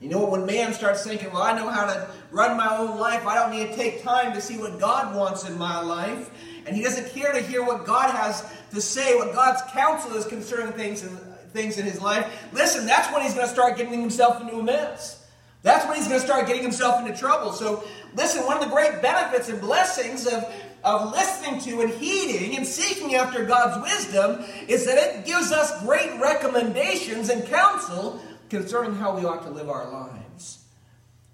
You 0.00 0.10
know 0.10 0.18
what? 0.20 0.30
When 0.30 0.46
man 0.46 0.74
starts 0.74 1.02
thinking, 1.02 1.32
well, 1.32 1.42
I 1.42 1.58
know 1.58 1.68
how 1.68 1.86
to 1.86 2.08
run 2.30 2.56
my 2.56 2.76
own 2.76 2.98
life, 2.98 3.26
I 3.26 3.34
don't 3.34 3.50
need 3.50 3.70
to 3.70 3.74
take 3.74 4.02
time 4.02 4.32
to 4.34 4.40
see 4.40 4.58
what 4.58 4.78
God 4.78 5.16
wants 5.16 5.48
in 5.48 5.58
my 5.58 5.80
life, 5.80 6.30
and 6.66 6.76
he 6.76 6.84
doesn't 6.84 7.10
care 7.10 7.32
to 7.32 7.40
hear 7.40 7.64
what 7.64 7.84
God 7.84 8.14
has 8.14 8.48
to 8.70 8.80
say, 8.80 9.16
what 9.16 9.34
God's 9.34 9.62
counsel 9.72 10.14
is 10.14 10.26
concerning 10.26 10.72
things 10.74 11.02
in, 11.02 11.08
things 11.52 11.78
in 11.78 11.86
his 11.86 12.00
life, 12.00 12.48
listen, 12.52 12.86
that's 12.86 13.12
when 13.12 13.22
he's 13.22 13.34
going 13.34 13.46
to 13.46 13.52
start 13.52 13.76
getting 13.76 13.98
himself 13.98 14.40
into 14.40 14.58
a 14.58 14.62
mess. 14.62 15.26
That's 15.62 15.84
when 15.86 15.96
he's 15.96 16.06
going 16.06 16.20
to 16.20 16.26
start 16.26 16.46
getting 16.46 16.62
himself 16.62 17.04
into 17.04 17.18
trouble. 17.18 17.52
So, 17.52 17.82
listen, 18.14 18.46
one 18.46 18.56
of 18.56 18.62
the 18.62 18.70
great 18.70 19.02
benefits 19.02 19.48
and 19.48 19.60
blessings 19.60 20.26
of 20.26 20.44
of 20.84 21.12
listening 21.12 21.60
to 21.60 21.80
and 21.82 21.90
heeding 21.90 22.56
and 22.56 22.66
seeking 22.66 23.14
after 23.14 23.44
God's 23.44 23.82
wisdom 23.82 24.44
is 24.68 24.86
that 24.86 24.98
it 24.98 25.26
gives 25.26 25.52
us 25.52 25.82
great 25.82 26.18
recommendations 26.20 27.28
and 27.28 27.46
counsel 27.46 28.20
concerning 28.48 28.94
how 28.94 29.16
we 29.16 29.24
ought 29.24 29.42
to 29.42 29.50
live 29.50 29.68
our 29.68 29.90
lives. 29.90 30.64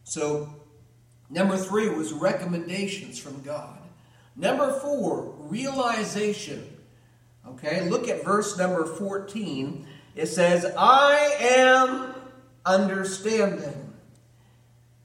So, 0.05 0.49
number 1.31 1.57
three 1.57 1.89
was 1.89 2.13
recommendations 2.13 3.19
from 3.19 3.43
God. 3.43 3.79
Number 4.37 4.73
four, 4.81 5.35
realization. 5.39 6.67
Okay, 7.47 7.89
look 7.89 8.09
at 8.09 8.25
verse 8.25 8.57
number 8.59 8.85
14. 8.85 9.87
It 10.17 10.27
says, 10.27 10.67
I 10.77 11.37
am 11.41 12.15
understanding. 12.65 13.93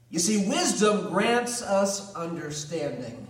You 0.08 0.18
see, 0.18 0.48
wisdom 0.48 1.10
grants 1.10 1.62
us 1.62 2.14
understanding. 2.14 3.28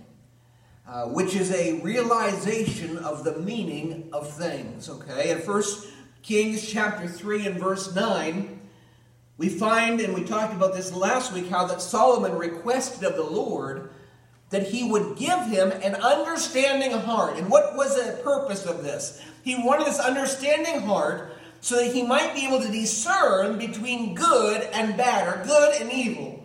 Uh, 0.91 1.05
which 1.05 1.37
is 1.37 1.53
a 1.53 1.79
realization 1.79 2.97
of 2.97 3.23
the 3.23 3.39
meaning 3.39 4.09
of 4.11 4.29
things. 4.29 4.89
Okay, 4.89 5.31
in 5.31 5.39
First 5.39 5.87
Kings 6.21 6.69
chapter 6.69 7.07
3 7.07 7.47
and 7.47 7.57
verse 7.57 7.95
9, 7.95 8.59
we 9.37 9.47
find, 9.47 10.01
and 10.01 10.13
we 10.13 10.25
talked 10.25 10.53
about 10.53 10.73
this 10.73 10.91
last 10.91 11.31
week, 11.31 11.47
how 11.47 11.65
that 11.67 11.81
Solomon 11.81 12.37
requested 12.37 13.05
of 13.05 13.15
the 13.15 13.23
Lord 13.23 13.89
that 14.49 14.67
he 14.67 14.83
would 14.83 15.15
give 15.15 15.39
him 15.45 15.71
an 15.71 15.95
understanding 15.95 16.91
heart. 16.91 17.37
And 17.37 17.49
what 17.49 17.77
was 17.77 17.95
the 17.95 18.21
purpose 18.21 18.65
of 18.65 18.83
this? 18.83 19.21
He 19.43 19.55
wanted 19.55 19.87
this 19.87 19.97
understanding 19.97 20.81
heart 20.81 21.37
so 21.61 21.77
that 21.77 21.95
he 21.95 22.03
might 22.03 22.35
be 22.35 22.45
able 22.45 22.59
to 22.59 22.69
discern 22.69 23.57
between 23.57 24.13
good 24.13 24.63
and 24.73 24.97
bad, 24.97 25.25
or 25.25 25.45
good 25.45 25.81
and 25.81 25.89
evil. 25.89 26.40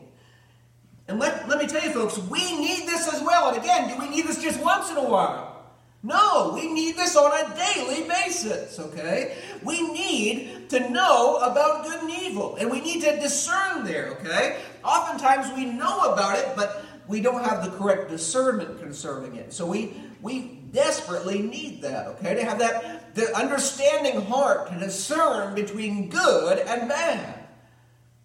And 1.09 1.19
let, 1.19 1.49
let 1.49 1.59
me 1.59 1.67
tell 1.67 1.83
you, 1.83 1.93
folks, 1.93 2.19
we 2.19 2.59
need 2.59 2.87
this 2.87 3.13
as 3.13 3.23
well. 3.23 3.49
And 3.49 3.63
again, 3.63 3.89
do 3.89 3.99
we 3.99 4.09
need 4.09 4.27
this 4.27 4.43
just 4.43 4.61
once 4.61 4.91
in 4.91 4.97
a 4.97 5.05
while? 5.05 5.57
No, 6.03 6.53
we 6.55 6.73
need 6.73 6.97
this 6.97 7.17
on 7.17 7.33
a 7.33 7.57
daily 7.57 8.09
basis, 8.09 8.79
okay? 8.79 9.37
We 9.65 9.93
need 9.93 10.69
to 10.71 10.89
know 10.91 11.39
about 11.39 11.85
good 11.85 12.01
and 12.01 12.11
evil, 12.11 12.57
and 12.57 12.71
we 12.71 12.81
need 12.81 13.03
to 13.03 13.17
discern 13.19 13.85
there, 13.85 14.11
okay? 14.21 14.59
Oftentimes 14.85 15.53
we 15.57 15.65
know 15.65 16.13
about 16.13 16.39
it, 16.39 16.49
but 16.55 16.85
we 17.09 17.21
don't 17.21 17.45
have 17.45 17.65
the 17.65 17.77
correct 17.77 18.09
discernment 18.09 18.81
concerning 18.81 19.37
it. 19.37 19.53
So 19.53 19.67
we 19.67 19.95
we 20.23 20.61
desperately 20.73 21.41
need 21.43 21.83
that, 21.83 22.07
okay? 22.09 22.35
To 22.35 22.45
have 22.45 22.59
that 22.61 23.15
the 23.15 23.35
understanding 23.37 24.21
heart 24.23 24.71
to 24.71 24.79
discern 24.79 25.55
between 25.55 26.09
good 26.09 26.59
and 26.59 26.89
bad. 26.89 27.47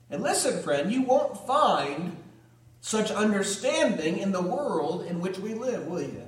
And 0.10 0.22
listen, 0.22 0.62
friend, 0.62 0.92
you 0.92 1.04
won't 1.04 1.48
find 1.48 2.16
such 2.82 3.12
understanding 3.12 4.18
in 4.18 4.32
the 4.32 4.42
world 4.42 5.06
in 5.06 5.22
which 5.22 5.40
we 5.40 5.54
live, 5.54 5.86
will 5.88 6.02
you? 6.02 6.24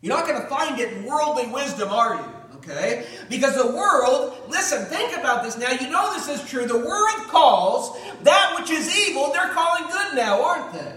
You're 0.00 0.16
not 0.16 0.26
going 0.26 0.40
to 0.40 0.48
find 0.48 0.78
it 0.78 0.92
in 0.92 1.04
worldly 1.04 1.48
wisdom, 1.48 1.90
are 1.90 2.14
you? 2.14 2.56
Okay? 2.58 3.06
Because 3.28 3.56
the 3.56 3.66
world, 3.66 4.36
listen, 4.48 4.84
think 4.86 5.16
about 5.16 5.42
this 5.42 5.58
now. 5.58 5.70
You 5.70 5.90
know 5.90 6.14
this 6.14 6.28
is 6.28 6.48
true. 6.48 6.66
The 6.66 6.78
world 6.78 7.28
calls 7.28 7.98
that 8.22 8.56
which 8.58 8.70
is 8.70 9.08
evil, 9.08 9.32
they're 9.32 9.52
calling 9.52 9.90
good 9.90 10.14
now, 10.14 10.42
aren't 10.42 10.72
they? 10.72 10.96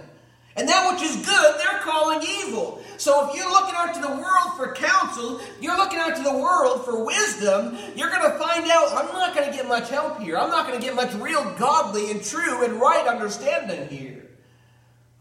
And 0.59 0.67
that 0.67 0.91
which 0.91 1.01
is 1.01 1.15
good, 1.25 1.55
they're 1.57 1.79
calling 1.79 2.21
evil. 2.21 2.83
So 2.97 3.29
if 3.29 3.35
you're 3.35 3.49
looking 3.49 3.75
out 3.75 3.95
to 3.95 4.01
the 4.01 4.11
world 4.11 4.57
for 4.57 4.73
counsel, 4.73 5.39
you're 5.61 5.77
looking 5.77 5.97
out 5.97 6.15
to 6.17 6.21
the 6.21 6.33
world 6.33 6.83
for 6.83 7.03
wisdom, 7.03 7.77
you're 7.95 8.09
going 8.09 8.29
to 8.29 8.37
find 8.37 8.69
out, 8.69 8.91
I'm 8.91 9.07
not 9.13 9.33
going 9.35 9.49
to 9.49 9.55
get 9.55 9.67
much 9.67 9.89
help 9.89 10.19
here. 10.19 10.37
I'm 10.37 10.49
not 10.49 10.67
going 10.67 10.79
to 10.79 10.85
get 10.85 10.95
much 10.95 11.13
real 11.15 11.43
godly 11.55 12.11
and 12.11 12.21
true 12.21 12.63
and 12.63 12.73
right 12.73 13.07
understanding 13.07 13.87
here. 13.87 14.29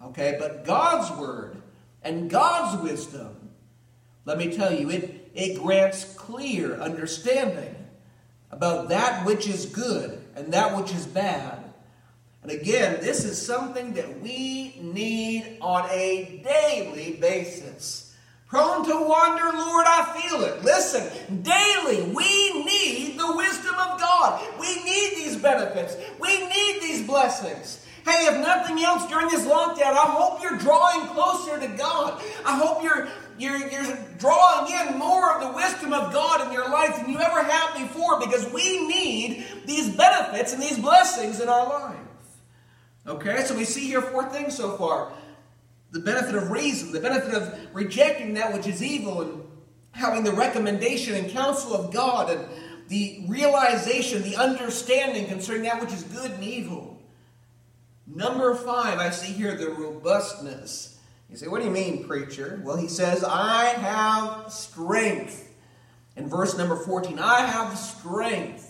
Okay, 0.02 0.37
but 0.38 0.64
God's 0.64 1.11
word 1.18 1.62
and 2.02 2.28
God's 2.28 2.83
wisdom 2.83 3.38
let 4.28 4.37
me 4.37 4.54
tell 4.54 4.71
you, 4.71 4.90
it, 4.90 5.30
it 5.35 5.59
grants 5.59 6.04
clear 6.04 6.78
understanding 6.78 7.75
about 8.50 8.90
that 8.90 9.25
which 9.25 9.49
is 9.49 9.64
good 9.64 10.23
and 10.37 10.52
that 10.52 10.76
which 10.76 10.92
is 10.95 11.07
bad. 11.07 11.68
And 12.49 12.59
again, 12.62 12.99
this 13.02 13.26
is 13.26 13.40
something 13.40 13.93
that 13.93 14.23
we 14.23 14.81
need 14.81 15.59
on 15.61 15.87
a 15.90 16.40
daily 16.43 17.19
basis. 17.21 18.17
Prone 18.47 18.87
to 18.87 19.07
wander, 19.07 19.45
Lord, 19.55 19.85
I 19.87 20.19
feel 20.19 20.40
it. 20.45 20.64
Listen, 20.64 21.43
daily 21.43 22.11
we 22.11 22.64
need 22.64 23.19
the 23.19 23.37
wisdom 23.37 23.75
of 23.75 24.00
God. 24.00 24.43
We 24.59 24.83
need 24.83 25.17
these 25.17 25.37
benefits. 25.37 25.99
We 26.19 26.49
need 26.49 26.81
these 26.81 27.07
blessings. 27.07 27.85
Hey, 28.07 28.25
if 28.25 28.40
nothing 28.40 28.83
else 28.83 29.07
during 29.11 29.28
this 29.28 29.45
lockdown, 29.45 29.93
I 29.93 30.07
hope 30.09 30.40
you're 30.40 30.57
drawing 30.57 31.07
closer 31.09 31.61
to 31.61 31.69
God. 31.76 32.23
I 32.47 32.57
hope 32.57 32.83
you're 32.83 33.09
you're, 33.38 33.59
you're 33.59 33.99
drawing 34.19 34.73
in 34.73 34.99
more 34.99 35.35
of 35.35 35.43
the 35.43 35.55
wisdom 35.55 35.93
of 35.93 36.14
God 36.14 36.47
in 36.47 36.52
your 36.52 36.69
life 36.71 36.97
than 36.97 37.11
you 37.11 37.21
ever 37.21 37.43
have 37.43 37.76
before 37.76 38.19
because 38.19 38.50
we 38.52 38.88
need 38.88 39.47
these 39.67 39.95
benefits 39.95 40.55
and 40.55 40.62
these 40.62 40.78
blessings 40.78 41.40
in 41.40 41.49
our 41.49 41.69
life. 41.69 42.08
Okay, 43.09 43.43
so 43.45 43.57
we 43.57 43.65
see 43.65 43.87
here 43.87 44.03
four 44.03 44.29
things 44.29 44.57
so 44.57 44.77
far 44.77 45.12
the 45.91 46.00
benefit 46.00 46.35
of 46.35 46.50
reason, 46.50 46.93
the 46.93 47.00
benefit 47.00 47.33
of 47.33 47.59
rejecting 47.73 48.35
that 48.35 48.53
which 48.53 48.67
is 48.67 48.83
evil, 48.83 49.23
and 49.23 49.43
having 49.93 50.23
the 50.23 50.33
recommendation 50.33 51.15
and 51.15 51.31
counsel 51.31 51.73
of 51.73 51.93
God, 51.93 52.31
and 52.31 52.45
the 52.88 53.25
realization, 53.27 54.23
the 54.23 54.37
understanding 54.37 55.27
concerning 55.27 55.62
that 55.62 55.81
which 55.81 55.93
is 55.93 56.03
good 56.03 56.31
and 56.31 56.45
evil. 56.45 57.00
Number 58.07 58.55
five, 58.55 58.99
I 58.99 59.09
see 59.09 59.33
here 59.33 59.57
the 59.57 59.71
robustness 59.71 60.99
you 61.31 61.37
say, 61.37 61.49
What 61.49 61.61
do 61.61 61.67
you 61.67 61.73
mean, 61.73 62.05
preacher? 62.05 62.61
Well, 62.65 62.77
he 62.77 62.88
says, 62.88 63.23
I 63.23 63.67
have 63.67 64.53
strength. 64.53 65.45
In 66.17 66.29
verse 66.29 66.57
number 66.57 66.77
14, 66.77 67.19
I 67.19 67.43
have 67.43 67.79
strength. 67.79 68.68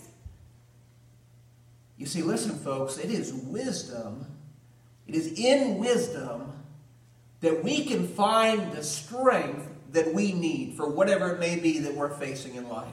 You 1.99 2.07
see, 2.07 2.23
listen, 2.23 2.57
folks, 2.57 2.97
it 2.97 3.11
is 3.11 3.31
wisdom, 3.31 4.25
it 5.05 5.13
is 5.13 5.37
in 5.37 5.77
wisdom 5.77 6.53
that 7.41 7.63
we 7.63 7.85
can 7.85 8.07
find 8.07 8.71
the 8.71 8.83
strength 8.83 9.67
that 9.91 10.11
we 10.13 10.33
need 10.33 10.75
for 10.75 10.89
whatever 10.89 11.29
it 11.35 11.39
may 11.39 11.59
be 11.59 11.77
that 11.79 11.93
we're 11.93 12.09
facing 12.09 12.55
in 12.55 12.67
life. 12.67 12.87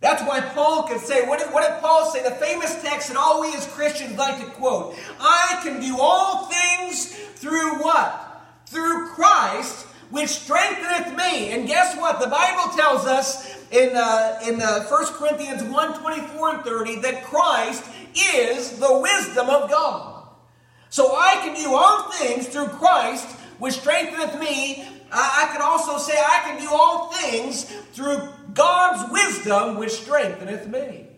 That's 0.00 0.22
why 0.22 0.40
Paul 0.40 0.82
could 0.82 1.00
say, 1.00 1.26
what 1.26 1.38
did, 1.38 1.48
what 1.48 1.66
did 1.66 1.80
Paul 1.80 2.10
say? 2.10 2.22
The 2.22 2.34
famous 2.34 2.82
text 2.82 3.08
that 3.08 3.16
all 3.16 3.40
we 3.40 3.54
as 3.54 3.66
Christians 3.68 4.18
like 4.18 4.44
to 4.44 4.50
quote 4.52 4.96
I 5.18 5.60
can 5.62 5.80
do 5.80 5.96
all 5.98 6.50
things 6.50 7.14
through 7.14 7.82
what? 7.82 8.24
through 8.66 9.08
Christ, 9.08 9.86
which 10.10 10.28
strengtheneth 10.28 11.16
me. 11.16 11.52
And 11.52 11.66
guess 11.66 11.96
what? 11.96 12.20
The 12.20 12.26
Bible 12.26 12.76
tells 12.76 13.06
us 13.06 13.53
in, 13.74 13.96
uh, 13.96 14.40
in 14.46 14.62
uh, 14.62 14.84
1 14.84 15.06
Corinthians 15.14 15.62
1 15.62 16.00
24 16.00 16.54
and 16.54 16.64
30 16.64 16.96
that 17.00 17.24
Christ 17.24 17.84
is 18.34 18.78
the 18.78 19.00
wisdom 19.00 19.50
of 19.50 19.68
God. 19.70 20.28
So 20.90 21.16
I 21.16 21.34
can 21.42 21.54
do 21.54 21.74
all 21.74 22.10
things 22.12 22.46
through 22.46 22.68
Christ, 22.68 23.26
which 23.58 23.74
strengtheneth 23.74 24.38
me. 24.38 24.86
I, 25.10 25.48
I 25.48 25.52
can 25.52 25.62
also 25.62 25.98
say 25.98 26.14
I 26.16 26.42
can 26.44 26.60
do 26.60 26.68
all 26.70 27.12
things 27.12 27.64
through 27.92 28.28
God's 28.52 29.10
wisdom, 29.12 29.76
which 29.76 29.92
strengtheneth 29.92 30.68
me. 30.68 31.08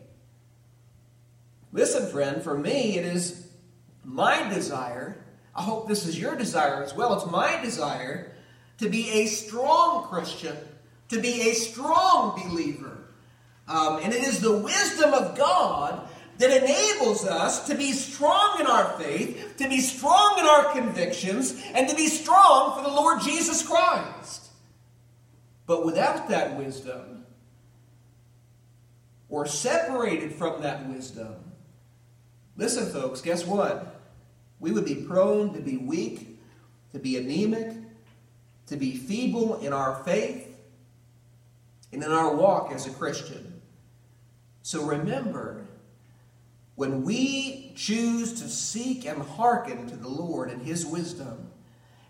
Listen, 1.72 2.10
friend, 2.10 2.42
for 2.42 2.56
me, 2.56 2.96
it 2.96 3.04
is 3.04 3.48
my 4.02 4.48
desire 4.48 5.22
I 5.56 5.62
hope 5.62 5.88
this 5.88 6.06
is 6.06 6.20
your 6.20 6.36
desire 6.36 6.82
as 6.84 6.94
well. 6.94 7.14
It's 7.14 7.30
my 7.30 7.58
desire 7.62 8.32
to 8.78 8.90
be 8.90 9.10
a 9.10 9.26
strong 9.26 10.04
Christian, 10.04 10.54
to 11.08 11.20
be 11.20 11.50
a 11.50 11.54
strong 11.54 12.40
believer. 12.42 12.98
Um, 13.68 14.00
and 14.02 14.12
it 14.12 14.22
is 14.22 14.40
the 14.40 14.56
wisdom 14.56 15.12
of 15.12 15.36
God 15.36 16.08
that 16.38 16.50
enables 16.50 17.26
us 17.26 17.66
to 17.66 17.74
be 17.74 17.92
strong 17.92 18.60
in 18.60 18.66
our 18.66 18.98
faith, 18.98 19.56
to 19.56 19.68
be 19.68 19.80
strong 19.80 20.38
in 20.38 20.46
our 20.46 20.72
convictions, 20.72 21.62
and 21.74 21.88
to 21.88 21.96
be 21.96 22.08
strong 22.08 22.76
for 22.76 22.82
the 22.82 22.94
Lord 22.94 23.22
Jesus 23.22 23.66
Christ. 23.66 24.50
But 25.66 25.84
without 25.84 26.28
that 26.28 26.56
wisdom, 26.56 27.24
or 29.28 29.46
separated 29.46 30.32
from 30.32 30.62
that 30.62 30.88
wisdom, 30.88 31.34
listen, 32.56 32.86
folks, 32.86 33.20
guess 33.20 33.44
what? 33.44 33.96
we 34.60 34.72
would 34.72 34.84
be 34.84 34.94
prone 34.94 35.52
to 35.54 35.60
be 35.60 35.76
weak, 35.76 36.38
to 36.92 36.98
be 36.98 37.16
anemic, 37.16 37.76
to 38.66 38.76
be 38.76 38.96
feeble 38.96 39.60
in 39.60 39.72
our 39.72 40.02
faith 40.04 40.45
and 41.92 42.02
in 42.02 42.10
our 42.10 42.34
walk 42.34 42.72
as 42.72 42.86
a 42.86 42.90
Christian. 42.90 43.60
So 44.62 44.82
remember, 44.84 45.66
when 46.74 47.04
we 47.04 47.72
choose 47.74 48.40
to 48.40 48.48
seek 48.48 49.06
and 49.06 49.22
hearken 49.22 49.86
to 49.88 49.96
the 49.96 50.08
Lord 50.08 50.50
and 50.50 50.62
His 50.62 50.84
wisdom, 50.84 51.50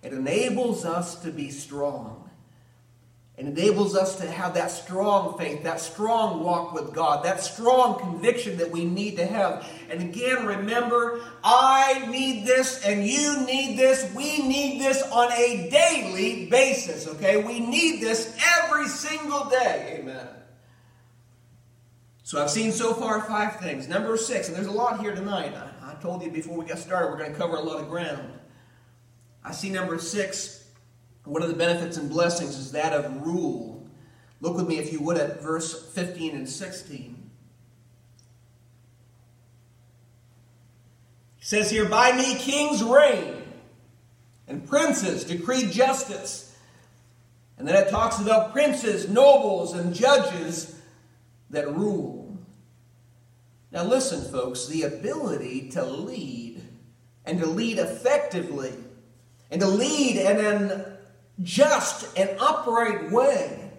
it 0.02 0.12
enables 0.12 0.84
us 0.84 1.16
to 1.22 1.30
be 1.30 1.50
strong. 1.50 2.28
It 3.36 3.44
enables 3.44 3.94
us 3.94 4.16
to 4.16 4.30
have 4.30 4.54
that 4.54 4.70
strong 4.70 5.36
faith, 5.36 5.62
that 5.64 5.78
strong 5.78 6.42
walk 6.42 6.72
with 6.72 6.94
God, 6.94 7.22
that 7.26 7.42
strong 7.42 7.98
conviction 7.98 8.56
that 8.56 8.70
we 8.70 8.86
need 8.86 9.16
to 9.16 9.26
have. 9.26 9.68
And 9.90 10.00
again, 10.00 10.46
remember, 10.46 11.20
I 11.44 12.06
need 12.10 12.46
this 12.46 12.82
and 12.82 13.06
you 13.06 13.44
need 13.44 13.78
this. 13.78 14.10
We 14.14 14.48
need 14.48 14.80
this 14.80 15.02
on 15.12 15.30
a 15.32 15.68
daily 15.70 16.46
basis, 16.46 17.06
okay? 17.08 17.44
We 17.44 17.60
need 17.60 18.00
this 18.00 18.34
every 18.58 18.88
single 18.88 19.50
day. 19.50 19.98
Amen. 20.00 20.28
So 22.22 22.42
I've 22.42 22.50
seen 22.50 22.72
so 22.72 22.94
far 22.94 23.20
five 23.20 23.56
things. 23.60 23.86
Number 23.86 24.16
six, 24.16 24.48
and 24.48 24.56
there's 24.56 24.66
a 24.66 24.72
lot 24.72 25.00
here 25.00 25.14
tonight. 25.14 25.52
I, 25.54 25.92
I 25.92 25.94
told 26.00 26.22
you 26.22 26.30
before 26.30 26.56
we 26.56 26.64
got 26.64 26.78
started, 26.78 27.10
we're 27.10 27.18
going 27.18 27.32
to 27.32 27.38
cover 27.38 27.56
a 27.56 27.60
lot 27.60 27.82
of 27.82 27.90
ground. 27.90 28.32
I 29.44 29.52
see 29.52 29.68
number 29.68 29.98
six 29.98 30.55
one 31.26 31.42
of 31.42 31.48
the 31.48 31.54
benefits 31.54 31.96
and 31.96 32.08
blessings 32.08 32.56
is 32.56 32.72
that 32.72 32.92
of 32.92 33.26
rule. 33.26 33.84
Look 34.40 34.56
with 34.56 34.68
me, 34.68 34.78
if 34.78 34.92
you 34.92 35.00
would, 35.00 35.16
at 35.16 35.42
verse 35.42 35.92
15 35.92 36.36
and 36.36 36.48
16. 36.48 37.30
It 41.40 41.44
says 41.44 41.70
here, 41.70 41.88
By 41.88 42.12
me 42.12 42.36
kings 42.36 42.82
reign, 42.82 43.42
and 44.46 44.66
princes 44.66 45.24
decree 45.24 45.70
justice. 45.70 46.56
And 47.58 47.66
then 47.66 47.74
it 47.74 47.90
talks 47.90 48.20
about 48.20 48.52
princes, 48.52 49.08
nobles, 49.08 49.74
and 49.74 49.94
judges 49.94 50.78
that 51.50 51.74
rule. 51.74 52.36
Now, 53.72 53.84
listen, 53.84 54.30
folks, 54.30 54.66
the 54.66 54.82
ability 54.82 55.70
to 55.70 55.84
lead 55.84 56.62
and 57.24 57.40
to 57.40 57.46
lead 57.46 57.78
effectively 57.78 58.72
and 59.50 59.60
to 59.60 59.66
lead 59.66 60.16
in 60.16 60.44
an 60.44 60.95
just 61.42 62.16
and 62.18 62.30
upright 62.40 63.10
way. 63.10 63.70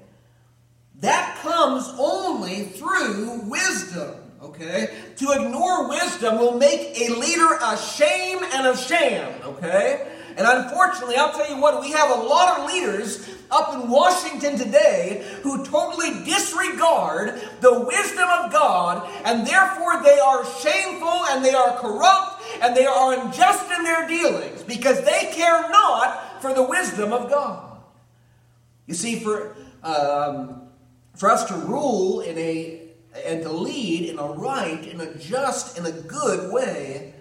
That 1.01 1.37
comes 1.41 1.91
only 1.99 2.63
through 2.63 3.41
wisdom. 3.49 4.15
Okay? 4.41 4.89
To 5.17 5.31
ignore 5.31 5.89
wisdom 5.89 6.39
will 6.39 6.57
make 6.57 6.99
a 6.99 7.13
leader 7.13 7.57
a 7.61 7.77
shame 7.77 8.39
and 8.53 8.67
ashamed. 8.67 9.41
Okay? 9.43 10.07
And 10.37 10.45
unfortunately, 10.47 11.15
I'll 11.15 11.31
tell 11.31 11.49
you 11.49 11.59
what, 11.59 11.81
we 11.81 11.91
have 11.91 12.11
a 12.11 12.21
lot 12.21 12.59
of 12.59 12.71
leaders 12.71 13.27
up 13.49 13.73
in 13.73 13.89
Washington 13.89 14.57
today 14.57 15.25
who 15.41 15.65
totally 15.65 16.23
disregard 16.25 17.41
the 17.61 17.79
wisdom 17.81 18.29
of 18.29 18.51
God, 18.51 19.09
and 19.25 19.47
therefore 19.47 20.03
they 20.03 20.19
are 20.19 20.45
shameful 20.59 21.25
and 21.29 21.43
they 21.43 21.53
are 21.53 21.77
corrupt 21.79 22.36
and 22.61 22.75
they 22.75 22.85
are 22.85 23.13
unjust 23.19 23.71
in 23.71 23.83
their 23.83 24.07
dealings 24.07 24.63
because 24.63 25.03
they 25.03 25.31
care 25.33 25.69
not 25.69 26.41
for 26.41 26.53
the 26.53 26.63
wisdom 26.63 27.13
of 27.13 27.29
God. 27.29 27.81
You 28.85 28.93
see, 28.93 29.19
for 29.19 29.55
um, 29.83 30.61
for 31.15 31.29
us 31.29 31.45
to 31.45 31.55
rule 31.55 32.21
in 32.21 32.37
a 32.37 32.81
and 33.25 33.41
to 33.41 33.51
lead 33.51 34.09
in 34.09 34.19
a 34.19 34.27
right, 34.27 34.85
in 34.85 35.01
a 35.01 35.15
just, 35.15 35.77
in 35.77 35.85
a 35.85 35.91
good 35.91 36.53
way 36.53 37.13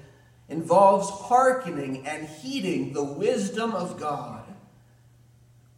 involves 0.49 1.09
hearkening 1.09 2.07
and 2.07 2.29
heeding 2.29 2.93
the 2.93 3.03
wisdom 3.03 3.73
of 3.73 3.99
God. 3.99 4.43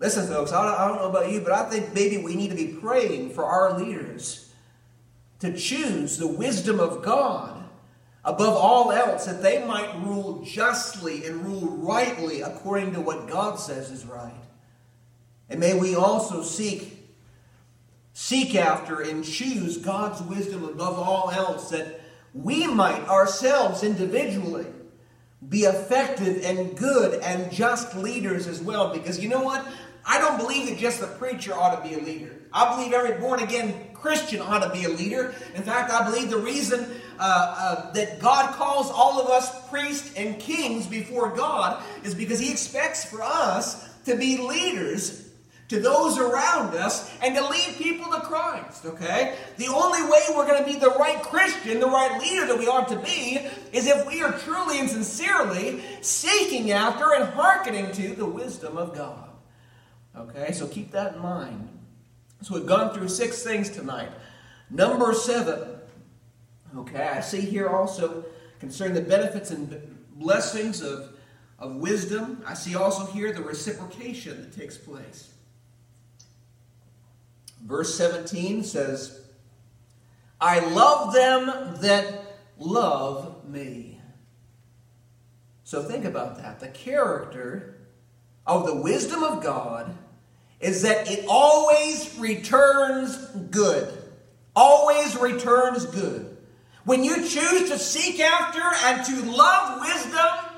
Listen, 0.00 0.26
folks, 0.26 0.52
I 0.52 0.86
don't 0.86 0.98
know 0.98 1.08
about 1.08 1.30
you, 1.30 1.40
but 1.40 1.52
I 1.52 1.68
think 1.68 1.94
maybe 1.94 2.18
we 2.18 2.36
need 2.36 2.50
to 2.50 2.56
be 2.56 2.68
praying 2.68 3.30
for 3.30 3.44
our 3.44 3.78
leaders 3.78 4.52
to 5.40 5.56
choose 5.56 6.18
the 6.18 6.28
wisdom 6.28 6.80
of 6.80 7.02
God 7.02 7.57
above 8.28 8.54
all 8.54 8.92
else, 8.92 9.24
that 9.24 9.42
they 9.42 9.64
might 9.64 9.98
rule 10.02 10.42
justly 10.44 11.24
and 11.24 11.42
rule 11.46 11.66
rightly 11.78 12.42
according 12.42 12.92
to 12.92 13.00
what 13.00 13.26
God 13.26 13.58
says 13.58 13.90
is 13.90 14.04
right. 14.04 14.44
And 15.48 15.58
may 15.58 15.78
we 15.78 15.94
also 15.94 16.42
seek 16.42 16.94
seek 18.12 18.54
after 18.54 19.00
and 19.00 19.24
choose 19.24 19.78
God's 19.78 20.20
wisdom 20.20 20.64
above 20.64 20.98
all 20.98 21.30
else 21.30 21.70
that 21.70 22.00
we 22.34 22.66
might 22.66 23.08
ourselves 23.08 23.82
individually 23.82 24.66
be 25.48 25.60
effective 25.60 26.44
and 26.44 26.76
good 26.76 27.22
and 27.22 27.50
just 27.50 27.96
leaders 27.96 28.46
as 28.46 28.60
well. 28.60 28.92
Because 28.92 29.20
you 29.20 29.28
know 29.28 29.42
what? 29.42 29.64
I 30.04 30.18
don't 30.18 30.36
believe 30.36 30.68
that 30.68 30.78
just 30.78 31.00
the 31.00 31.06
preacher 31.06 31.54
ought 31.54 31.82
to 31.82 31.88
be 31.88 31.94
a 31.94 32.02
leader. 32.02 32.34
I 32.52 32.74
believe 32.74 32.92
every 32.92 33.18
born 33.20 33.40
again 33.40 33.88
Christian 33.94 34.40
ought 34.40 34.64
to 34.64 34.70
be 34.70 34.84
a 34.84 34.88
leader. 34.88 35.34
In 35.54 35.62
fact, 35.62 35.92
I 35.92 36.04
believe 36.04 36.28
the 36.28 36.38
reason 36.38 37.00
uh, 37.18 37.54
uh, 37.58 37.92
that 37.92 38.18
God 38.18 38.54
calls 38.54 38.90
all 38.90 39.20
of 39.20 39.28
us 39.28 39.68
priests 39.68 40.14
and 40.16 40.38
kings 40.38 40.86
before 40.86 41.34
God 41.34 41.82
is 42.04 42.14
because 42.14 42.38
He 42.38 42.50
expects 42.50 43.04
for 43.04 43.22
us 43.22 43.88
to 44.04 44.16
be 44.16 44.38
leaders 44.38 45.28
to 45.68 45.80
those 45.80 46.18
around 46.18 46.74
us 46.74 47.14
and 47.22 47.36
to 47.36 47.46
lead 47.46 47.76
people 47.76 48.10
to 48.10 48.20
Christ, 48.20 48.86
okay? 48.86 49.36
The 49.58 49.66
only 49.66 50.02
way 50.02 50.20
we're 50.34 50.46
going 50.46 50.64
to 50.64 50.70
be 50.70 50.78
the 50.78 50.94
right 50.98 51.22
Christian, 51.22 51.78
the 51.78 51.86
right 51.86 52.18
leader 52.20 52.46
that 52.46 52.58
we 52.58 52.66
ought 52.66 52.88
to 52.88 52.96
be, 52.96 53.38
is 53.72 53.86
if 53.86 54.06
we 54.06 54.22
are 54.22 54.32
truly 54.38 54.80
and 54.80 54.88
sincerely 54.88 55.82
seeking 56.00 56.72
after 56.72 57.12
and 57.12 57.24
hearkening 57.24 57.92
to 57.92 58.14
the 58.14 58.24
wisdom 58.24 58.78
of 58.78 58.94
God. 58.94 59.28
Okay, 60.16 60.52
so 60.52 60.66
keep 60.66 60.90
that 60.92 61.16
in 61.16 61.20
mind. 61.20 61.68
So 62.42 62.54
we've 62.54 62.66
gone 62.66 62.94
through 62.94 63.08
six 63.08 63.42
things 63.42 63.68
tonight. 63.68 64.10
Number 64.70 65.12
seven, 65.12 65.77
okay, 66.76 67.08
I 67.08 67.20
see 67.20 67.40
here 67.40 67.68
also 67.68 68.24
concerning 68.60 68.94
the 68.94 69.00
benefits 69.00 69.50
and 69.50 69.96
blessings 70.12 70.82
of, 70.82 71.14
of 71.58 71.76
wisdom. 71.76 72.42
I 72.46 72.54
see 72.54 72.74
also 72.74 73.06
here 73.06 73.32
the 73.32 73.42
reciprocation 73.42 74.40
that 74.42 74.56
takes 74.56 74.76
place. 74.76 75.32
Verse 77.64 77.94
17 77.96 78.64
says, 78.64 79.20
I 80.40 80.60
love 80.60 81.12
them 81.12 81.76
that 81.80 82.38
love 82.58 83.48
me. 83.48 84.00
So 85.64 85.82
think 85.82 86.04
about 86.04 86.38
that. 86.38 86.60
The 86.60 86.68
character 86.68 87.78
of 88.46 88.66
the 88.66 88.74
wisdom 88.74 89.22
of 89.22 89.42
God 89.42 89.94
is 90.60 90.82
that 90.82 91.10
it 91.10 91.26
always 91.28 92.16
returns 92.18 93.16
good. 93.50 93.92
Always 94.56 95.16
returns 95.16 95.84
good. 95.84 96.37
When 96.88 97.04
you 97.04 97.16
choose 97.16 97.68
to 97.68 97.78
seek 97.78 98.18
after 98.18 98.62
and 98.86 99.04
to 99.04 99.30
love 99.30 99.82
wisdom, 99.82 100.54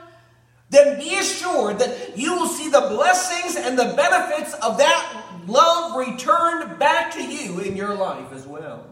then 0.68 0.96
be 0.96 1.16
assured 1.16 1.80
that 1.80 2.16
you 2.16 2.36
will 2.36 2.46
see 2.46 2.70
the 2.70 2.82
blessings 2.82 3.56
and 3.56 3.76
the 3.76 3.94
benefits 3.96 4.54
of 4.54 4.78
that 4.78 5.24
love 5.48 5.96
returned 5.96 6.78
back 6.78 7.10
to 7.14 7.24
you 7.24 7.58
in 7.58 7.74
your 7.74 7.96
life 7.96 8.32
as 8.32 8.46
well. 8.46 8.86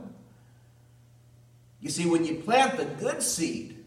You 1.81 1.91
see, 1.91 2.07
when 2.07 2.25
you 2.25 2.35
plant 2.35 2.77
the 2.77 2.87
good 2.87 3.23
seed 3.23 3.85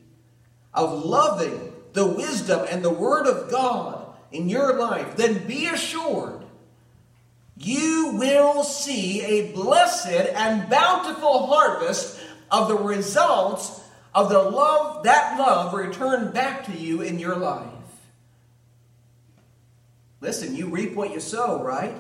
of 0.74 1.04
loving 1.04 1.74
the 1.92 2.08
wisdom 2.08 2.66
and 2.70 2.82
the 2.82 2.90
Word 2.90 3.28
of 3.28 3.52
God 3.52 4.16
in 4.32 4.48
your 4.48 4.80
life, 4.80 5.18
then 5.18 5.46
be 5.46 5.68
assured 5.68 6.46
you 7.58 8.14
will 8.14 8.64
see 8.64 9.22
a 9.24 9.52
blessed 9.52 10.08
and 10.08 10.70
bountiful 10.70 11.48
harvest 11.48 12.21
of 12.52 12.68
the 12.68 12.78
results 12.78 13.82
of 14.14 14.30
the 14.30 14.42
love, 14.42 15.04
that 15.04 15.40
love 15.40 15.74
returned 15.74 16.34
back 16.34 16.66
to 16.66 16.74
you 16.74 17.02
in 17.02 17.18
your 17.18 17.36
life. 17.38 17.68
Listen, 20.20 20.56
you 20.56 20.68
reap 20.68 20.94
what 20.94 21.12
you 21.12 21.20
sow, 21.20 21.64
right? 21.64 21.96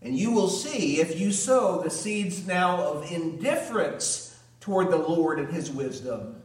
And 0.00 0.16
you 0.16 0.30
will 0.30 0.48
see 0.48 1.00
if 1.00 1.18
you 1.18 1.32
sow 1.32 1.80
the 1.82 1.90
seeds 1.90 2.46
now 2.46 2.82
of 2.82 3.10
indifference 3.10 4.38
toward 4.60 4.90
the 4.90 4.98
Lord 4.98 5.38
and 5.38 5.52
His 5.52 5.70
wisdom, 5.70 6.40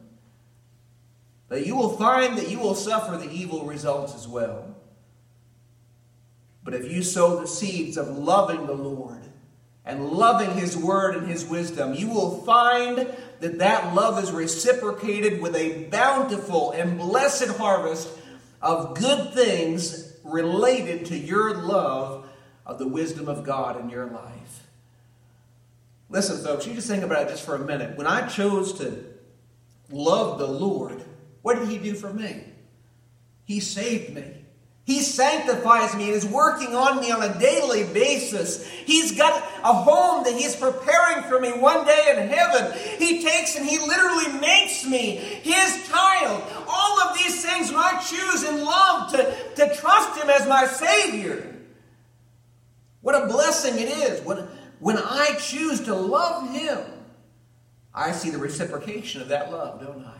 that 1.48 1.66
you 1.66 1.76
will 1.76 1.96
find 1.96 2.36
that 2.38 2.50
you 2.50 2.58
will 2.58 2.74
suffer 2.74 3.16
the 3.16 3.30
evil 3.30 3.64
results 3.64 4.14
as 4.14 4.26
well. 4.26 4.74
But 6.62 6.74
if 6.74 6.90
you 6.90 7.02
sow 7.02 7.40
the 7.40 7.46
seeds 7.46 7.96
of 7.96 8.08
loving 8.08 8.66
the 8.66 8.74
Lord 8.74 9.29
and 9.84 10.10
loving 10.10 10.52
His 10.52 10.76
word 10.76 11.16
and 11.16 11.26
His 11.26 11.46
wisdom, 11.46 11.94
you 11.94 12.08
will 12.08 12.42
find 12.42 12.98
that 13.40 13.58
that 13.58 13.94
love 13.94 14.22
is 14.22 14.30
reciprocated 14.30 15.40
with 15.40 15.56
a 15.56 15.84
bountiful 15.84 16.72
and 16.72 16.98
blessed 16.98 17.56
harvest 17.56 18.08
of 18.60 18.98
good 18.98 19.32
things 19.32 20.12
related 20.24 21.06
to 21.06 21.16
your 21.16 21.54
love 21.54 22.28
of 22.66 22.78
the 22.78 22.86
wisdom 22.86 23.28
of 23.28 23.44
God 23.44 23.80
in 23.80 23.88
your 23.88 24.06
life. 24.06 24.66
Listen, 26.08 26.44
folks, 26.44 26.66
you 26.66 26.74
just 26.74 26.88
think 26.88 27.04
about 27.04 27.26
it 27.26 27.30
just 27.30 27.44
for 27.44 27.54
a 27.54 27.58
minute. 27.58 27.96
When 27.96 28.06
I 28.06 28.26
chose 28.26 28.72
to 28.74 29.04
love 29.90 30.38
the 30.38 30.46
Lord, 30.46 31.02
what 31.42 31.58
did 31.58 31.68
He 31.68 31.78
do 31.78 31.94
for 31.94 32.12
me? 32.12 32.44
He 33.44 33.60
saved 33.60 34.14
me. 34.14 34.39
He 34.90 35.02
sanctifies 35.02 35.94
me 35.94 36.06
and 36.06 36.14
is 36.14 36.26
working 36.26 36.74
on 36.74 37.00
me 37.00 37.12
on 37.12 37.22
a 37.22 37.38
daily 37.38 37.84
basis. 37.84 38.66
He's 38.66 39.16
got 39.16 39.40
a 39.62 39.72
home 39.72 40.24
that 40.24 40.34
He's 40.34 40.56
preparing 40.56 41.22
for 41.28 41.38
me 41.38 41.52
one 41.52 41.86
day 41.86 42.16
in 42.16 42.26
heaven. 42.26 42.76
He 42.98 43.22
takes 43.22 43.54
and 43.54 43.64
He 43.64 43.78
literally 43.78 44.40
makes 44.40 44.84
me 44.84 45.14
His 45.14 45.88
child. 45.88 46.42
All 46.66 47.00
of 47.02 47.16
these 47.16 47.40
things 47.40 47.70
when 47.70 47.78
I 47.78 48.02
choose 48.02 48.42
in 48.42 48.64
love 48.64 49.12
to, 49.12 49.54
to 49.54 49.76
trust 49.76 50.20
Him 50.20 50.28
as 50.28 50.48
my 50.48 50.66
Savior. 50.66 51.54
What 53.00 53.14
a 53.14 53.28
blessing 53.28 53.78
it 53.78 53.90
is. 53.90 54.26
When, 54.26 54.38
when 54.80 54.98
I 54.98 55.36
choose 55.38 55.82
to 55.82 55.94
love 55.94 56.50
Him, 56.50 56.80
I 57.94 58.10
see 58.10 58.30
the 58.30 58.38
reciprocation 58.38 59.22
of 59.22 59.28
that 59.28 59.52
love, 59.52 59.80
don't 59.80 60.04
I? 60.04 60.19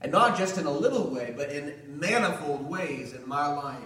And 0.00 0.12
not 0.12 0.38
just 0.38 0.58
in 0.58 0.66
a 0.66 0.70
little 0.70 1.08
way, 1.08 1.34
but 1.36 1.50
in 1.50 1.74
manifold 1.88 2.68
ways 2.68 3.12
in 3.12 3.28
my 3.28 3.46
life. 3.46 3.78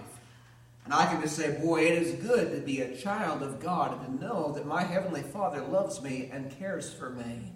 And 0.85 0.93
I 0.93 1.05
can 1.05 1.21
just 1.21 1.35
say, 1.35 1.59
boy, 1.59 1.85
it 1.85 1.93
is 1.93 2.23
good 2.23 2.51
to 2.51 2.61
be 2.61 2.81
a 2.81 2.95
child 2.95 3.41
of 3.41 3.59
God 3.59 4.05
and 4.05 4.19
to 4.19 4.25
know 4.25 4.51
that 4.51 4.65
my 4.65 4.83
Heavenly 4.83 5.23
Father 5.23 5.61
loves 5.61 6.01
me 6.01 6.29
and 6.31 6.57
cares 6.57 6.93
for 6.93 7.09
me. 7.09 7.53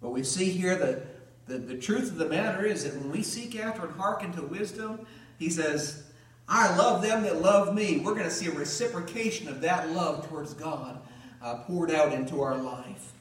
But 0.00 0.10
we 0.10 0.22
see 0.22 0.50
here 0.50 0.76
that 0.76 1.06
the, 1.46 1.58
the 1.58 1.76
truth 1.76 2.10
of 2.10 2.16
the 2.16 2.28
matter 2.28 2.64
is 2.64 2.84
that 2.84 2.94
when 2.94 3.10
we 3.10 3.22
seek 3.22 3.58
after 3.58 3.86
and 3.86 3.96
hearken 3.96 4.32
to 4.32 4.42
wisdom, 4.42 5.06
He 5.38 5.50
says, 5.50 6.04
I 6.48 6.76
love 6.76 7.02
them 7.02 7.24
that 7.24 7.42
love 7.42 7.74
me. 7.74 7.98
We're 7.98 8.14
going 8.14 8.24
to 8.24 8.30
see 8.30 8.46
a 8.46 8.52
reciprocation 8.52 9.48
of 9.48 9.60
that 9.62 9.90
love 9.90 10.28
towards 10.28 10.54
God 10.54 11.00
uh, 11.42 11.56
poured 11.58 11.90
out 11.90 12.12
into 12.12 12.40
our 12.40 12.56
life. 12.56 13.12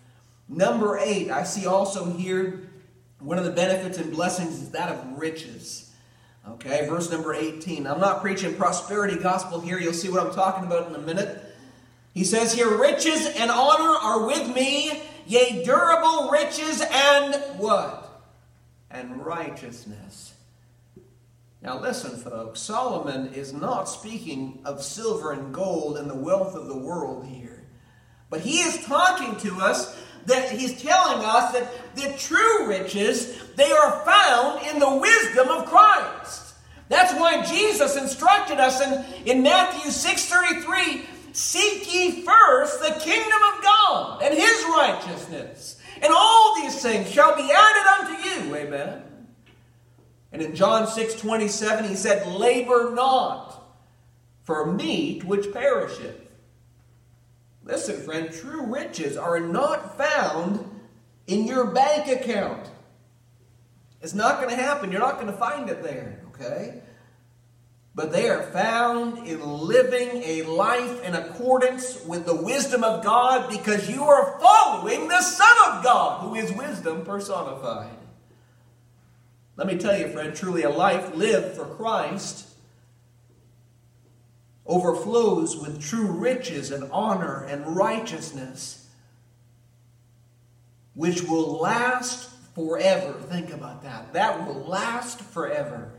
Number 0.48 1.00
eight, 1.00 1.32
I 1.32 1.44
see 1.44 1.66
also 1.66 2.06
here 2.06 2.65
one 3.26 3.40
of 3.40 3.44
the 3.44 3.52
benefits 3.52 3.98
and 3.98 4.12
blessings 4.12 4.62
is 4.62 4.70
that 4.72 4.90
of 4.90 5.18
riches. 5.18 5.92
Okay, 6.48 6.88
verse 6.88 7.10
number 7.10 7.34
18. 7.34 7.88
I'm 7.88 8.00
not 8.00 8.22
preaching 8.22 8.54
prosperity 8.54 9.18
gospel 9.18 9.60
here. 9.60 9.80
You'll 9.80 9.94
see 9.94 10.10
what 10.10 10.26
I'm 10.26 10.34
talking 10.34 10.64
about 10.64 10.88
in 10.88 10.96
a 10.96 11.00
minute. 11.00 11.42
He 12.14 12.24
says 12.24 12.54
here, 12.54 12.78
riches 12.78 13.26
and 13.26 13.50
honor 13.50 13.98
are 13.98 14.28
with 14.28 14.56
me, 14.56 15.02
yea, 15.26 15.64
durable 15.66 16.30
riches 16.30 16.82
and 16.82 17.36
what? 17.58 18.22
And 18.92 19.26
righteousness. 19.26 20.36
Now, 21.64 21.80
listen, 21.80 22.18
folks, 22.18 22.62
Solomon 22.62 23.34
is 23.34 23.52
not 23.52 23.86
speaking 23.86 24.60
of 24.66 24.84
silver 24.84 25.32
and 25.32 25.52
gold 25.52 25.98
and 25.98 26.08
the 26.08 26.16
wealth 26.16 26.54
of 26.54 26.68
the 26.68 26.78
world 26.78 27.26
here. 27.26 27.64
But 28.30 28.42
he 28.42 28.60
is 28.60 28.86
talking 28.86 29.36
to 29.38 29.62
us 29.62 29.95
that 30.26 30.52
he's 30.52 30.82
telling 30.82 31.24
us 31.24 31.54
that 31.54 31.96
the 31.96 32.14
true 32.18 32.68
riches, 32.68 33.42
they 33.56 33.72
are 33.72 34.04
found 34.06 34.66
in 34.68 34.80
the 34.80 34.96
wisdom 34.98 35.50
of 35.50 35.66
Christ. 35.66 36.56
That's 36.90 37.14
why 37.20 37.44
Jesus 37.44 37.96
instructed 37.98 38.60
us 38.60 38.82
in, 38.82 39.06
in 39.26 39.44
Matthew 39.44 39.90
6:33, 39.92 41.06
seek 41.34 41.94
ye 41.94 42.22
first 42.24 42.80
the 42.80 43.00
kingdom 43.00 43.40
of 43.54 43.64
God 43.64 44.24
and 44.24 44.34
his 44.34 44.64
righteousness, 44.70 45.80
and 46.02 46.14
all 46.14 46.56
these 46.62 46.82
things 46.82 47.10
shall 47.10 47.36
be 47.36 47.50
added 47.52 47.88
unto 48.00 48.30
you. 48.30 48.56
Amen. 48.56 49.02
And 50.32 50.42
in 50.42 50.56
John 50.56 50.86
6:27 50.86 51.88
he 51.88 51.96
said, 51.96 52.28
labor 52.28 52.92
not 52.94 53.64
for 54.44 54.72
meat 54.72 55.24
which 55.24 55.52
perisheth. 55.52 56.25
Listen, 57.66 58.00
friend, 58.00 58.32
true 58.32 58.68
riches 58.68 59.18
are 59.18 59.40
not 59.40 59.98
found 59.98 60.64
in 61.26 61.46
your 61.46 61.66
bank 61.66 62.08
account. 62.08 62.70
It's 64.02 64.14
not 64.14 64.38
going 64.38 64.56
to 64.56 64.62
happen. 64.62 64.92
You're 64.92 65.02
not 65.02 65.16
going 65.16 65.32
to 65.32 65.38
find 65.38 65.68
it 65.68 65.82
there, 65.82 66.22
okay? 66.30 66.82
But 67.96 68.12
they 68.12 68.30
are 68.30 68.44
found 68.44 69.28
in 69.28 69.42
living 69.42 70.22
a 70.24 70.44
life 70.44 71.04
in 71.04 71.16
accordance 71.16 72.06
with 72.06 72.28
the 72.28 72.36
wisdom 72.36 72.84
of 72.84 73.04
God 73.04 73.50
because 73.50 73.90
you 73.90 74.04
are 74.04 74.40
following 74.40 75.08
the 75.08 75.22
Son 75.22 75.58
of 75.72 75.84
God, 75.84 76.22
who 76.22 76.36
is 76.36 76.52
wisdom 76.52 77.04
personified. 77.04 77.98
Let 79.58 79.66
me 79.66 79.78
tell 79.78 79.98
you, 79.98 80.10
friend, 80.10 80.36
truly 80.36 80.64
a 80.64 80.70
life 80.70 81.16
lived 81.16 81.56
for 81.56 81.66
Christ 81.66 82.55
overflows 84.66 85.58
with 85.58 85.82
true 85.82 86.08
riches 86.08 86.72
and 86.72 86.90
honor 86.92 87.46
and 87.46 87.76
righteousness, 87.76 88.88
which 90.94 91.24
will 91.24 91.60
last 91.60 92.30
forever. 92.56 93.14
Think 93.14 93.54
about 93.54 93.84
that. 93.84 94.14
That 94.14 94.48
will 94.48 94.64
last 94.66 95.22
forever. 95.22 95.92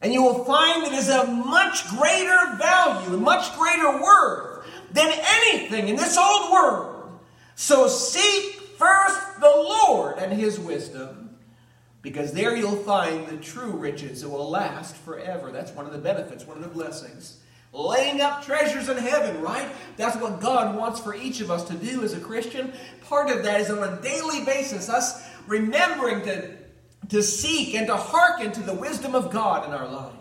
And 0.00 0.12
you 0.12 0.22
will 0.22 0.44
find 0.44 0.84
it 0.84 0.92
is 0.92 1.10
of 1.10 1.28
much 1.28 1.88
greater 1.88 2.56
value 2.58 3.16
much 3.16 3.56
greater 3.56 4.00
worth 4.00 4.66
than 4.92 5.12
anything 5.12 5.88
in 5.88 5.96
this 5.96 6.16
old 6.16 6.52
world. 6.52 7.18
So 7.54 7.88
seek 7.88 8.54
first 8.78 9.40
the 9.40 9.46
Lord 9.46 10.18
and 10.18 10.32
his 10.32 10.60
wisdom 10.60 11.25
because 12.06 12.30
there 12.30 12.54
you'll 12.54 12.76
find 12.76 13.26
the 13.26 13.36
true 13.36 13.72
riches 13.72 14.20
that 14.20 14.28
will 14.28 14.48
last 14.48 14.94
forever. 14.94 15.50
That's 15.50 15.72
one 15.72 15.86
of 15.86 15.92
the 15.92 15.98
benefits, 15.98 16.46
one 16.46 16.56
of 16.56 16.62
the 16.62 16.68
blessings. 16.68 17.38
Laying 17.72 18.20
up 18.20 18.44
treasures 18.44 18.88
in 18.88 18.96
heaven, 18.96 19.40
right? 19.40 19.68
That's 19.96 20.16
what 20.16 20.40
God 20.40 20.76
wants 20.76 21.00
for 21.00 21.16
each 21.16 21.40
of 21.40 21.50
us 21.50 21.64
to 21.64 21.74
do 21.74 22.04
as 22.04 22.12
a 22.12 22.20
Christian. 22.20 22.72
Part 23.00 23.28
of 23.28 23.42
that 23.42 23.60
is 23.60 23.70
on 23.70 23.82
a 23.82 24.00
daily 24.00 24.44
basis, 24.44 24.88
us 24.88 25.28
remembering 25.48 26.22
to, 26.26 26.56
to 27.08 27.24
seek 27.24 27.74
and 27.74 27.88
to 27.88 27.96
hearken 27.96 28.52
to 28.52 28.62
the 28.62 28.74
wisdom 28.74 29.16
of 29.16 29.32
God 29.32 29.66
in 29.66 29.74
our 29.74 29.88
life. 29.88 30.12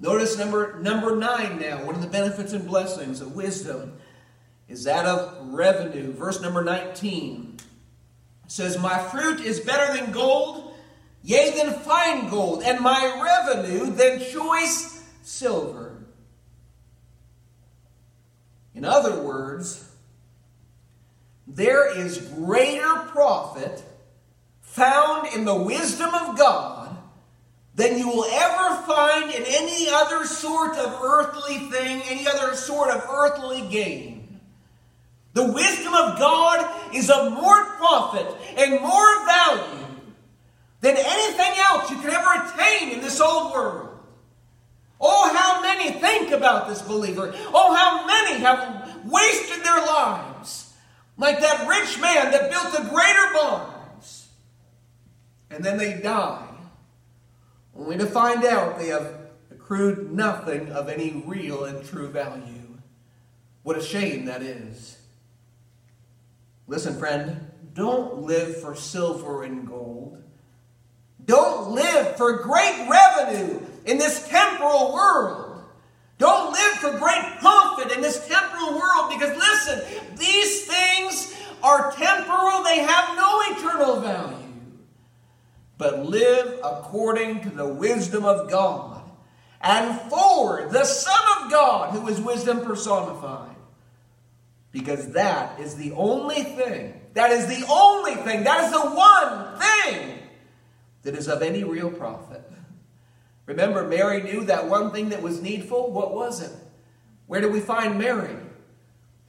Notice 0.00 0.36
number, 0.36 0.78
number 0.82 1.16
nine 1.16 1.58
now, 1.58 1.82
one 1.82 1.94
of 1.94 2.02
the 2.02 2.08
benefits 2.08 2.52
and 2.52 2.66
blessings 2.66 3.22
of 3.22 3.34
wisdom 3.34 3.94
is 4.68 4.84
that 4.84 5.06
of 5.06 5.54
revenue. 5.54 6.12
Verse 6.12 6.42
number 6.42 6.62
19 6.62 7.55
says, 8.46 8.78
My 8.78 8.98
fruit 8.98 9.40
is 9.40 9.60
better 9.60 9.96
than 9.96 10.12
gold, 10.12 10.74
yea, 11.22 11.52
than 11.56 11.74
fine 11.80 12.28
gold, 12.28 12.62
and 12.62 12.80
my 12.80 13.44
revenue 13.46 13.86
than 13.86 14.20
choice 14.30 15.02
silver. 15.22 16.04
In 18.74 18.84
other 18.84 19.22
words, 19.22 19.90
there 21.46 21.96
is 21.98 22.18
greater 22.18 22.94
profit 23.08 23.82
found 24.60 25.28
in 25.34 25.44
the 25.44 25.54
wisdom 25.54 26.12
of 26.12 26.36
God 26.36 26.96
than 27.74 27.98
you 27.98 28.08
will 28.08 28.26
ever 28.30 28.82
find 28.82 29.30
in 29.30 29.44
any 29.46 29.88
other 29.88 30.24
sort 30.24 30.76
of 30.76 31.00
earthly 31.02 31.58
thing, 31.70 32.02
any 32.06 32.26
other 32.26 32.54
sort 32.54 32.90
of 32.90 33.06
earthly 33.08 33.62
gain. 33.68 34.25
The 35.36 35.44
wisdom 35.44 35.92
of 35.92 36.18
God 36.18 36.94
is 36.94 37.10
of 37.10 37.30
more 37.30 37.62
profit 37.76 38.26
and 38.56 38.80
more 38.80 39.26
value 39.26 39.84
than 40.80 40.96
anything 40.96 41.52
else 41.58 41.90
you 41.90 41.98
can 41.98 42.08
ever 42.08 42.42
attain 42.42 42.92
in 42.92 43.02
this 43.02 43.20
old 43.20 43.52
world. 43.52 43.98
Oh, 44.98 45.30
how 45.36 45.60
many 45.60 46.00
think 46.00 46.30
about 46.30 46.68
this 46.68 46.80
believer. 46.80 47.34
Oh, 47.52 47.74
how 47.74 48.06
many 48.06 48.40
have 48.40 49.04
wasted 49.04 49.62
their 49.62 49.78
lives 49.84 50.72
like 51.18 51.40
that 51.40 51.68
rich 51.68 52.00
man 52.00 52.30
that 52.30 52.50
built 52.50 52.72
the 52.72 52.88
greater 52.88 53.34
barns. 53.34 54.28
And 55.50 55.62
then 55.62 55.76
they 55.76 56.00
die, 56.00 56.48
only 57.78 57.98
to 57.98 58.06
find 58.06 58.42
out 58.42 58.78
they 58.78 58.88
have 58.88 59.12
accrued 59.50 60.10
nothing 60.10 60.72
of 60.72 60.88
any 60.88 61.22
real 61.26 61.64
and 61.64 61.84
true 61.84 62.08
value. 62.08 62.78
What 63.64 63.76
a 63.76 63.82
shame 63.82 64.24
that 64.24 64.40
is. 64.40 64.95
Listen, 66.68 66.98
friend, 66.98 67.50
don't 67.74 68.22
live 68.22 68.60
for 68.60 68.74
silver 68.74 69.44
and 69.44 69.66
gold. 69.66 70.22
Don't 71.24 71.72
live 71.72 72.16
for 72.16 72.38
great 72.38 72.88
revenue 72.88 73.60
in 73.84 73.98
this 73.98 74.26
temporal 74.28 74.92
world. 74.92 75.64
Don't 76.18 76.52
live 76.52 76.72
for 76.78 76.98
great 76.98 77.38
profit 77.40 77.92
in 77.92 78.00
this 78.00 78.26
temporal 78.26 78.72
world 78.72 79.10
because, 79.10 79.36
listen, 79.36 80.16
these 80.16 80.64
things 80.64 81.34
are 81.62 81.92
temporal, 81.92 82.62
they 82.62 82.78
have 82.78 83.16
no 83.16 83.40
eternal 83.50 84.00
value. 84.00 84.36
But 85.78 86.06
live 86.06 86.58
according 86.64 87.42
to 87.42 87.50
the 87.50 87.68
wisdom 87.68 88.24
of 88.24 88.48
God 88.48 89.02
and 89.60 90.00
for 90.10 90.68
the 90.70 90.84
Son 90.84 91.20
of 91.42 91.50
God, 91.50 91.94
who 91.94 92.08
is 92.08 92.20
wisdom 92.20 92.62
personified. 92.62 93.55
Because 94.76 95.12
that 95.12 95.58
is 95.58 95.76
the 95.76 95.92
only 95.92 96.42
thing, 96.42 97.00
that 97.14 97.30
is 97.30 97.46
the 97.46 97.66
only 97.66 98.14
thing, 98.14 98.44
that 98.44 98.64
is 98.64 98.72
the 98.72 98.90
one 98.90 99.58
thing 99.58 100.18
that 101.00 101.14
is 101.14 101.28
of 101.28 101.40
any 101.40 101.64
real 101.64 101.90
profit. 101.90 102.42
Remember, 103.46 103.88
Mary 103.88 104.22
knew 104.22 104.44
that 104.44 104.68
one 104.68 104.92
thing 104.92 105.08
that 105.08 105.22
was 105.22 105.40
needful. 105.40 105.90
What 105.92 106.14
was 106.14 106.42
it? 106.42 106.52
Where 107.26 107.40
did 107.40 107.54
we 107.54 107.60
find 107.60 107.98
Mary? 107.98 108.36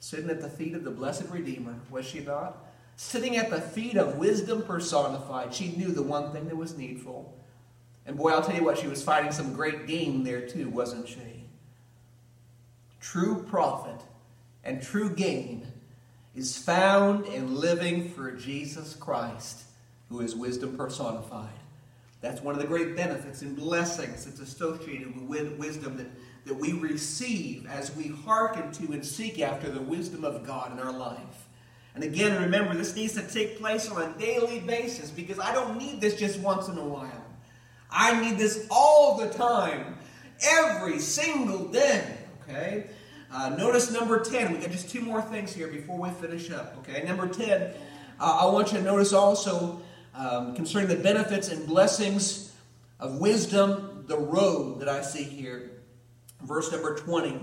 Sitting 0.00 0.28
at 0.28 0.42
the 0.42 0.50
feet 0.50 0.74
of 0.74 0.84
the 0.84 0.90
blessed 0.90 1.30
Redeemer, 1.30 1.76
was 1.88 2.04
she 2.04 2.20
not? 2.20 2.58
Sitting 2.96 3.38
at 3.38 3.48
the 3.48 3.62
feet 3.62 3.96
of 3.96 4.18
wisdom 4.18 4.60
personified. 4.60 5.54
She 5.54 5.68
knew 5.68 5.92
the 5.92 6.02
one 6.02 6.30
thing 6.30 6.46
that 6.48 6.58
was 6.58 6.76
needful. 6.76 7.34
And 8.04 8.18
boy, 8.18 8.32
I'll 8.32 8.42
tell 8.42 8.54
you 8.54 8.64
what, 8.64 8.76
she 8.76 8.86
was 8.86 9.02
fighting 9.02 9.32
some 9.32 9.54
great 9.54 9.86
game 9.86 10.24
there 10.24 10.46
too, 10.46 10.68
wasn't 10.68 11.08
she? 11.08 11.46
True 13.00 13.46
profit 13.48 14.02
and 14.64 14.82
true 14.82 15.10
gain 15.10 15.66
is 16.34 16.56
found 16.56 17.26
in 17.26 17.56
living 17.56 18.10
for 18.10 18.32
Jesus 18.32 18.94
Christ, 18.94 19.64
who 20.08 20.20
is 20.20 20.36
wisdom 20.36 20.76
personified. 20.76 21.48
That's 22.20 22.42
one 22.42 22.54
of 22.54 22.60
the 22.60 22.66
great 22.66 22.96
benefits 22.96 23.42
and 23.42 23.56
blessings 23.56 24.24
that's 24.24 24.40
associated 24.40 25.28
with 25.28 25.56
wisdom 25.58 25.96
that, 25.96 26.06
that 26.46 26.54
we 26.54 26.72
receive 26.72 27.66
as 27.66 27.94
we 27.94 28.08
hearken 28.08 28.72
to 28.72 28.92
and 28.92 29.04
seek 29.04 29.40
after 29.40 29.70
the 29.70 29.80
wisdom 29.80 30.24
of 30.24 30.46
God 30.46 30.72
in 30.72 30.80
our 30.80 30.92
life. 30.92 31.46
And 31.94 32.04
again, 32.04 32.40
remember, 32.40 32.74
this 32.74 32.94
needs 32.94 33.14
to 33.14 33.22
take 33.22 33.58
place 33.58 33.90
on 33.90 34.02
a 34.02 34.18
daily 34.18 34.60
basis 34.60 35.10
because 35.10 35.38
I 35.38 35.52
don't 35.52 35.78
need 35.78 36.00
this 36.00 36.16
just 36.16 36.38
once 36.40 36.68
in 36.68 36.78
a 36.78 36.84
while. 36.84 37.24
I 37.90 38.20
need 38.20 38.38
this 38.38 38.66
all 38.70 39.16
the 39.16 39.28
time, 39.30 39.96
every 40.40 40.98
single 40.98 41.66
day. 41.68 42.18
Okay? 42.42 42.86
Uh, 43.30 43.50
notice 43.50 43.92
number 43.92 44.20
10. 44.20 44.52
We 44.52 44.58
got 44.58 44.70
just 44.70 44.88
two 44.88 45.02
more 45.02 45.20
things 45.20 45.52
here 45.52 45.68
before 45.68 45.98
we 45.98 46.08
finish 46.10 46.50
up. 46.50 46.76
Okay, 46.78 47.04
number 47.04 47.28
10. 47.28 47.74
Uh, 48.18 48.38
I 48.42 48.46
want 48.46 48.72
you 48.72 48.78
to 48.78 48.84
notice 48.84 49.12
also 49.12 49.82
um, 50.14 50.54
concerning 50.54 50.88
the 50.88 50.96
benefits 50.96 51.48
and 51.48 51.66
blessings 51.66 52.52
of 52.98 53.20
wisdom, 53.20 54.04
the 54.06 54.16
road 54.16 54.80
that 54.80 54.88
I 54.88 55.02
see 55.02 55.24
here. 55.24 55.70
Verse 56.42 56.72
number 56.72 56.96
20. 56.96 57.38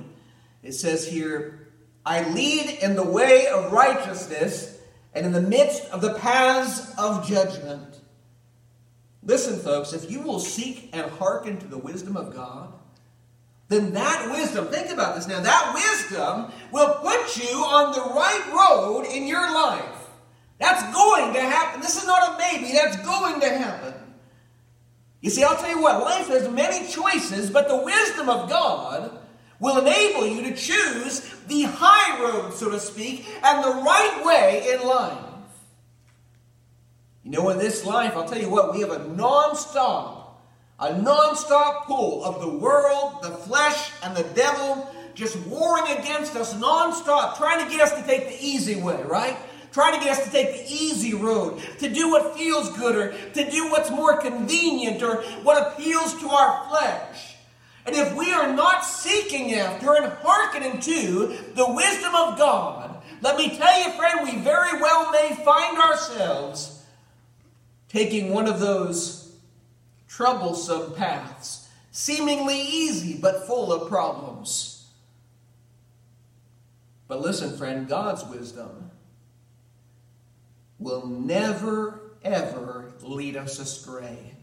It 0.64 0.74
says 0.74 1.08
here, 1.08 1.68
I 2.04 2.28
lead 2.30 2.80
in 2.82 2.96
the 2.96 3.04
way 3.04 3.48
of 3.48 3.72
righteousness 3.72 4.80
and 5.14 5.26
in 5.26 5.32
the 5.32 5.42
midst 5.42 5.86
of 5.92 6.02
the 6.02 6.16
paths 6.16 6.94
of 6.98 7.28
judgment. 7.28 8.00
Listen, 9.24 9.60
folks, 9.60 9.94
if 9.94 10.10
you 10.10 10.22
will 10.22 10.40
seek 10.40 10.90
and 10.94 11.10
hearken 11.12 11.58
to 11.58 11.68
the 11.68 11.78
wisdom 11.78 12.18
of 12.18 12.36
God, 12.36 12.74
then 13.68 13.94
that 13.94 14.30
wisdom, 14.32 14.68
think 14.68 14.92
about 14.92 15.16
this 15.16 15.28
now, 15.28 15.42
that 15.42 15.72
wisdom 15.74 16.52
will 16.72 16.94
put 16.96 17.36
you 17.38 17.58
on 17.58 17.94
the 17.94 18.14
right 18.14 18.52
road 18.54 19.06
in 19.06 19.26
your 19.26 19.52
life. 19.54 19.84
That's 20.60 20.84
going 20.94 21.34
to 21.34 21.42
happen. 21.42 21.82
This 21.82 21.98
is 21.98 22.06
not 22.06 22.36
a 22.36 22.38
maybe, 22.38 22.74
that's 22.74 22.98
going 22.98 23.42
to 23.42 23.50
happen. 23.50 23.94
You 25.22 25.32
see, 25.32 25.44
I'll 25.44 25.58
tell 25.58 25.70
you 25.70 25.82
what, 25.82 26.02
life 26.02 26.28
has 26.28 26.48
many 26.50 26.88
choices, 26.88 27.50
but 27.50 27.68
the 27.68 27.78
wisdom 27.78 28.30
of 28.30 28.48
God 28.48 29.20
will 29.60 29.80
enable 29.80 30.28
you 30.28 30.44
to 30.44 30.56
choose 30.56 31.22
the 31.48 31.64
high 31.64 32.22
road, 32.22 32.54
so 32.54 32.70
to 32.70 32.80
speak, 32.80 33.26
and 33.44 33.64
the 33.64 33.82
right 33.82 34.22
way 34.24 34.74
in 34.74 34.88
life. 34.88 35.18
You 37.24 37.32
know, 37.32 37.50
in 37.50 37.58
this 37.58 37.84
life, 37.84 38.14
I'll 38.16 38.28
tell 38.28 38.40
you 38.40 38.50
what, 38.50 38.74
we 38.74 38.82
have 38.82 38.92
a 38.92 39.08
non 39.08 39.56
stop 39.56 40.15
A 40.80 41.02
non-stop 41.02 41.88
pull 41.88 42.24
of 42.26 42.42
the 42.42 42.50
world, 42.50 43.24
the 43.24 43.32
flesh, 43.32 43.92
and 44.04 44.16
the 44.16 44.24
devil 44.34 44.94
just 45.14 45.38
warring 45.48 45.98
against 45.98 46.36
us 46.36 46.54
non-stop, 46.60 47.38
trying 47.38 47.64
to 47.64 47.72
get 47.72 47.82
us 47.82 47.94
to 47.94 48.06
take 48.06 48.28
the 48.28 48.46
easy 48.46 48.76
way, 48.76 49.02
right? 49.04 49.38
Trying 49.72 49.98
to 49.98 50.04
get 50.04 50.18
us 50.18 50.26
to 50.26 50.32
take 50.32 50.52
the 50.52 50.74
easy 50.74 51.14
road, 51.14 51.62
to 51.80 51.90
do 51.90 52.10
what 52.10 52.38
feels 52.38 52.76
good, 52.78 52.96
or 52.96 53.14
to 53.34 53.50
do 53.50 53.70
what's 53.70 53.90
more 53.90 54.18
convenient, 54.18 55.02
or 55.02 55.22
what 55.44 55.74
appeals 55.74 56.20
to 56.20 56.30
our 56.30 56.68
flesh. 56.70 57.36
And 57.86 57.96
if 57.96 58.16
we 58.16 58.34
are 58.34 58.54
not 58.54 58.84
seeking 58.84 59.54
after 59.54 59.96
and 59.96 60.12
hearkening 60.22 60.82
to 60.82 61.38
the 61.54 61.72
wisdom 61.72 62.16
of 62.16 62.38
God, 62.38 63.02
let 63.22 63.38
me 63.38 63.56
tell 63.58 63.80
you, 63.80 63.92
friend, 63.92 64.20
we 64.24 64.38
very 64.42 64.82
well 64.82 65.12
may 65.12 65.36
find 65.46 65.78
ourselves 65.78 66.84
taking 67.88 68.34
one 68.34 68.48
of 68.48 68.60
those 68.60 69.25
troublesome 70.16 70.94
paths, 70.94 71.68
seemingly 71.92 72.58
easy 72.58 73.18
but 73.20 73.46
full 73.46 73.74
of 73.74 73.90
problems. 73.90 74.88
But 77.10 77.22
listen, 77.22 77.58
friend, 77.58 77.88
God's 77.88 78.24
wisdom 78.26 78.92
will 80.80 81.06
never, 81.06 82.14
ever 82.24 82.94
lead 83.02 83.36
us 83.36 83.60
astray. 83.60 84.35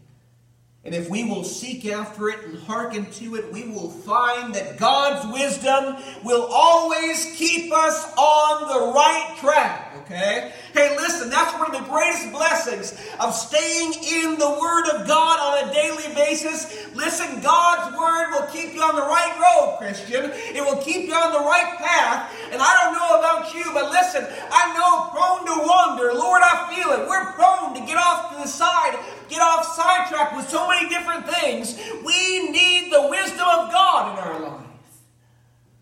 And 0.85 0.93
if 0.93 1.09
we 1.09 1.23
will 1.23 1.45
seek 1.45 1.85
after 1.85 2.27
it 2.27 2.43
and 2.43 2.59
hearken 2.59 3.09
to 3.11 3.35
it, 3.35 3.53
we 3.53 3.63
will 3.63 3.89
find 3.89 4.53
that 4.53 4.77
God's 4.77 5.31
wisdom 5.31 5.95
will 6.25 6.45
always 6.51 7.33
keep 7.37 7.71
us 7.71 8.03
on 8.17 8.67
the 8.67 8.91
right 8.93 9.33
track. 9.39 9.95
Okay? 10.03 10.51
Hey, 10.73 10.97
listen, 10.97 11.29
that's 11.29 11.53
one 11.53 11.73
of 11.73 11.81
the 11.81 11.89
greatest 11.89 12.29
blessings 12.33 12.99
of 13.21 13.33
staying 13.33 13.93
in 14.03 14.37
the 14.37 14.59
Word 14.59 14.89
of 14.91 15.07
God 15.07 15.39
on 15.39 15.69
a 15.69 15.73
daily 15.73 16.13
basis. 16.15 16.93
Listen, 16.93 17.39
God's 17.39 17.95
Word 17.95 18.31
will 18.31 18.47
keep 18.51 18.73
you 18.73 18.81
on 18.81 18.97
the 18.97 19.07
right 19.07 19.39
road, 19.39 19.77
Christian. 19.77 20.31
It 20.51 20.59
will 20.59 20.83
keep 20.83 21.07
you 21.07 21.15
on 21.15 21.31
the 21.31 21.47
right 21.47 21.77
path. 21.79 22.29
And 22.51 22.61
I 22.61 22.83
don't 22.83 22.93
know 22.99 23.19
about 23.19 23.55
you, 23.55 23.63
but 23.73 23.89
listen, 23.89 24.27
I 24.51 24.75
know 24.75 25.07
prone 25.15 25.47
to 25.47 25.63
wander. 25.63 26.13
Lord, 26.13 26.41
I 26.43 26.75
feel 26.75 26.91
it. 26.91 27.07
We're 27.07 27.31
prone 27.31 27.73
to 27.73 27.79
get 27.87 27.95
off 27.95 28.35
to 28.35 28.41
the 28.43 28.47
side 28.47 28.99
get 29.33 29.41
off 29.41 29.65
sidetracked 29.65 30.35
with 30.35 30.47
so 30.49 30.67
many 30.67 30.87
different 30.89 31.27
things. 31.27 31.75
We 32.05 32.49
need 32.49 32.91
the 32.91 33.07
wisdom 33.09 33.47
of 33.47 33.71
God 33.71 34.17
in 34.17 34.23
our 34.23 34.39
life 34.39 34.67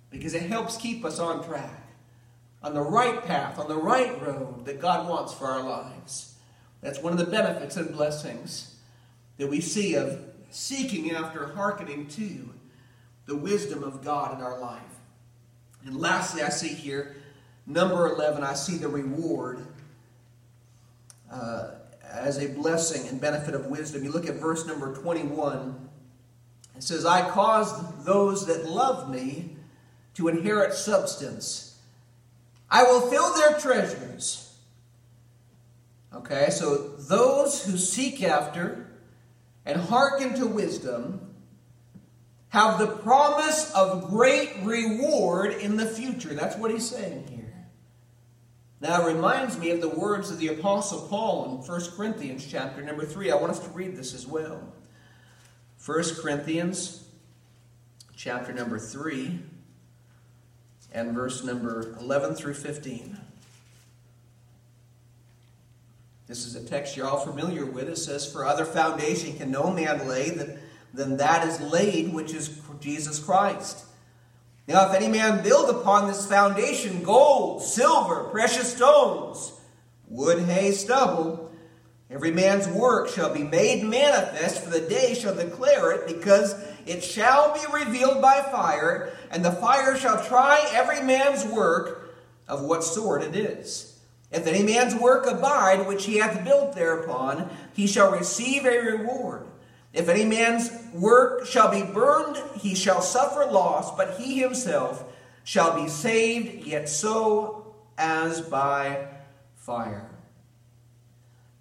because 0.09 0.33
it 0.33 0.43
helps 0.43 0.77
keep 0.77 1.03
us 1.03 1.19
on 1.19 1.43
track, 1.43 1.87
on 2.63 2.73
the 2.73 2.81
right 2.81 3.23
path, 3.23 3.59
on 3.59 3.67
the 3.67 3.77
right 3.77 4.21
road 4.21 4.65
that 4.65 4.79
God 4.79 5.09
wants 5.09 5.33
for 5.33 5.47
our 5.47 5.63
lives. 5.63 6.35
That's 6.81 6.99
one 6.99 7.13
of 7.13 7.19
the 7.19 7.25
benefits 7.25 7.77
and 7.77 7.91
blessings 7.91 8.75
that 9.37 9.47
we 9.47 9.61
see 9.61 9.95
of 9.95 10.23
seeking 10.49 11.11
after 11.11 11.47
hearkening 11.47 12.07
to 12.07 12.49
the 13.25 13.35
wisdom 13.35 13.83
of 13.83 14.03
God 14.03 14.37
in 14.37 14.43
our 14.43 14.59
life. 14.59 14.81
And 15.85 15.95
lastly, 15.99 16.41
I 16.41 16.49
see 16.49 16.69
here, 16.69 17.15
number 17.65 18.07
11, 18.07 18.43
I 18.43 18.53
see 18.53 18.77
the 18.77 18.87
reward. 18.87 19.65
Uh, 21.31 21.71
as 22.11 22.37
a 22.37 22.47
blessing 22.47 23.07
and 23.07 23.19
benefit 23.19 23.53
of 23.53 23.67
wisdom. 23.67 24.03
You 24.03 24.11
look 24.11 24.27
at 24.27 24.35
verse 24.35 24.65
number 24.65 24.93
21. 24.95 25.89
It 26.75 26.83
says, 26.83 27.05
I 27.05 27.29
caused 27.29 28.05
those 28.05 28.47
that 28.47 28.65
love 28.65 29.09
me 29.09 29.55
to 30.15 30.27
inherit 30.27 30.73
substance. 30.73 31.79
I 32.69 32.83
will 32.83 33.01
fill 33.01 33.33
their 33.35 33.59
treasures. 33.59 34.57
Okay, 36.13 36.49
so 36.49 36.95
those 36.97 37.63
who 37.63 37.77
seek 37.77 38.23
after 38.23 38.87
and 39.65 39.79
hearken 39.79 40.35
to 40.35 40.47
wisdom 40.47 41.35
have 42.49 42.79
the 42.79 42.87
promise 42.87 43.71
of 43.73 44.09
great 44.09 44.51
reward 44.63 45.53
in 45.53 45.77
the 45.77 45.85
future. 45.85 46.33
That's 46.33 46.57
what 46.57 46.71
he's 46.71 46.89
saying 46.89 47.27
here. 47.27 47.40
Now 48.81 49.07
it 49.07 49.13
reminds 49.13 49.59
me 49.59 49.69
of 49.69 49.79
the 49.79 49.89
words 49.89 50.31
of 50.31 50.39
the 50.39 50.47
Apostle 50.47 51.07
Paul 51.07 51.45
in 51.45 51.67
1 51.67 51.91
Corinthians 51.95 52.45
chapter 52.49 52.81
number 52.81 53.05
3. 53.05 53.29
I 53.29 53.35
want 53.35 53.51
us 53.51 53.59
to 53.59 53.69
read 53.69 53.95
this 53.95 54.15
as 54.15 54.25
well. 54.25 54.73
1 55.85 56.03
Corinthians 56.15 57.07
chapter 58.15 58.51
number 58.51 58.79
3 58.79 59.39
and 60.93 61.13
verse 61.13 61.43
number 61.43 61.95
11 61.99 62.33
through 62.33 62.55
15. 62.55 63.17
This 66.25 66.47
is 66.47 66.55
a 66.55 66.63
text 66.63 66.97
you're 66.97 67.07
all 67.07 67.19
familiar 67.19 67.65
with. 67.65 67.87
It 67.87 67.97
says, 67.97 68.31
For 68.31 68.45
other 68.45 68.65
foundation 68.65 69.37
can 69.37 69.51
no 69.51 69.69
man 69.69 70.07
lay 70.07 70.31
than 70.31 71.17
that 71.17 71.47
is 71.47 71.61
laid, 71.61 72.13
which 72.13 72.33
is 72.33 72.59
Jesus 72.79 73.19
Christ. 73.19 73.85
Now, 74.67 74.89
if 74.89 74.95
any 74.95 75.07
man 75.07 75.43
build 75.43 75.69
upon 75.69 76.07
this 76.07 76.25
foundation 76.25 77.03
gold, 77.03 77.63
silver, 77.63 78.25
precious 78.25 78.73
stones, 78.73 79.53
wood, 80.07 80.43
hay, 80.43 80.71
stubble, 80.71 81.51
every 82.09 82.31
man's 82.31 82.67
work 82.67 83.09
shall 83.09 83.33
be 83.33 83.43
made 83.43 83.83
manifest, 83.83 84.61
for 84.63 84.69
the 84.69 84.81
day 84.81 85.13
shall 85.13 85.35
declare 85.35 85.91
it, 85.91 86.07
because 86.07 86.55
it 86.85 87.03
shall 87.03 87.53
be 87.53 87.85
revealed 87.85 88.21
by 88.21 88.41
fire, 88.41 89.13
and 89.31 89.43
the 89.43 89.51
fire 89.51 89.97
shall 89.97 90.23
try 90.23 90.63
every 90.73 91.01
man's 91.01 91.45
work 91.45 92.15
of 92.47 92.63
what 92.63 92.83
sort 92.83 93.23
it 93.23 93.35
is. 93.35 93.99
If 94.31 94.47
any 94.47 94.63
man's 94.63 94.95
work 94.95 95.25
abide, 95.25 95.87
which 95.87 96.05
he 96.05 96.17
hath 96.17 96.45
built 96.45 96.73
thereupon, 96.73 97.49
he 97.73 97.87
shall 97.87 98.11
receive 98.11 98.65
a 98.65 98.77
reward. 98.77 99.47
If 99.93 100.07
any 100.07 100.23
man's 100.23 100.71
work 100.93 101.45
shall 101.45 101.69
be 101.69 101.83
burned, 101.83 102.37
he 102.59 102.75
shall 102.75 103.01
suffer 103.01 103.45
loss, 103.45 103.95
but 103.95 104.19
he 104.19 104.39
himself 104.39 105.03
shall 105.43 105.81
be 105.81 105.89
saved, 105.89 106.65
yet 106.65 106.87
so 106.87 107.75
as 107.97 108.41
by 108.41 109.07
fire. 109.55 110.09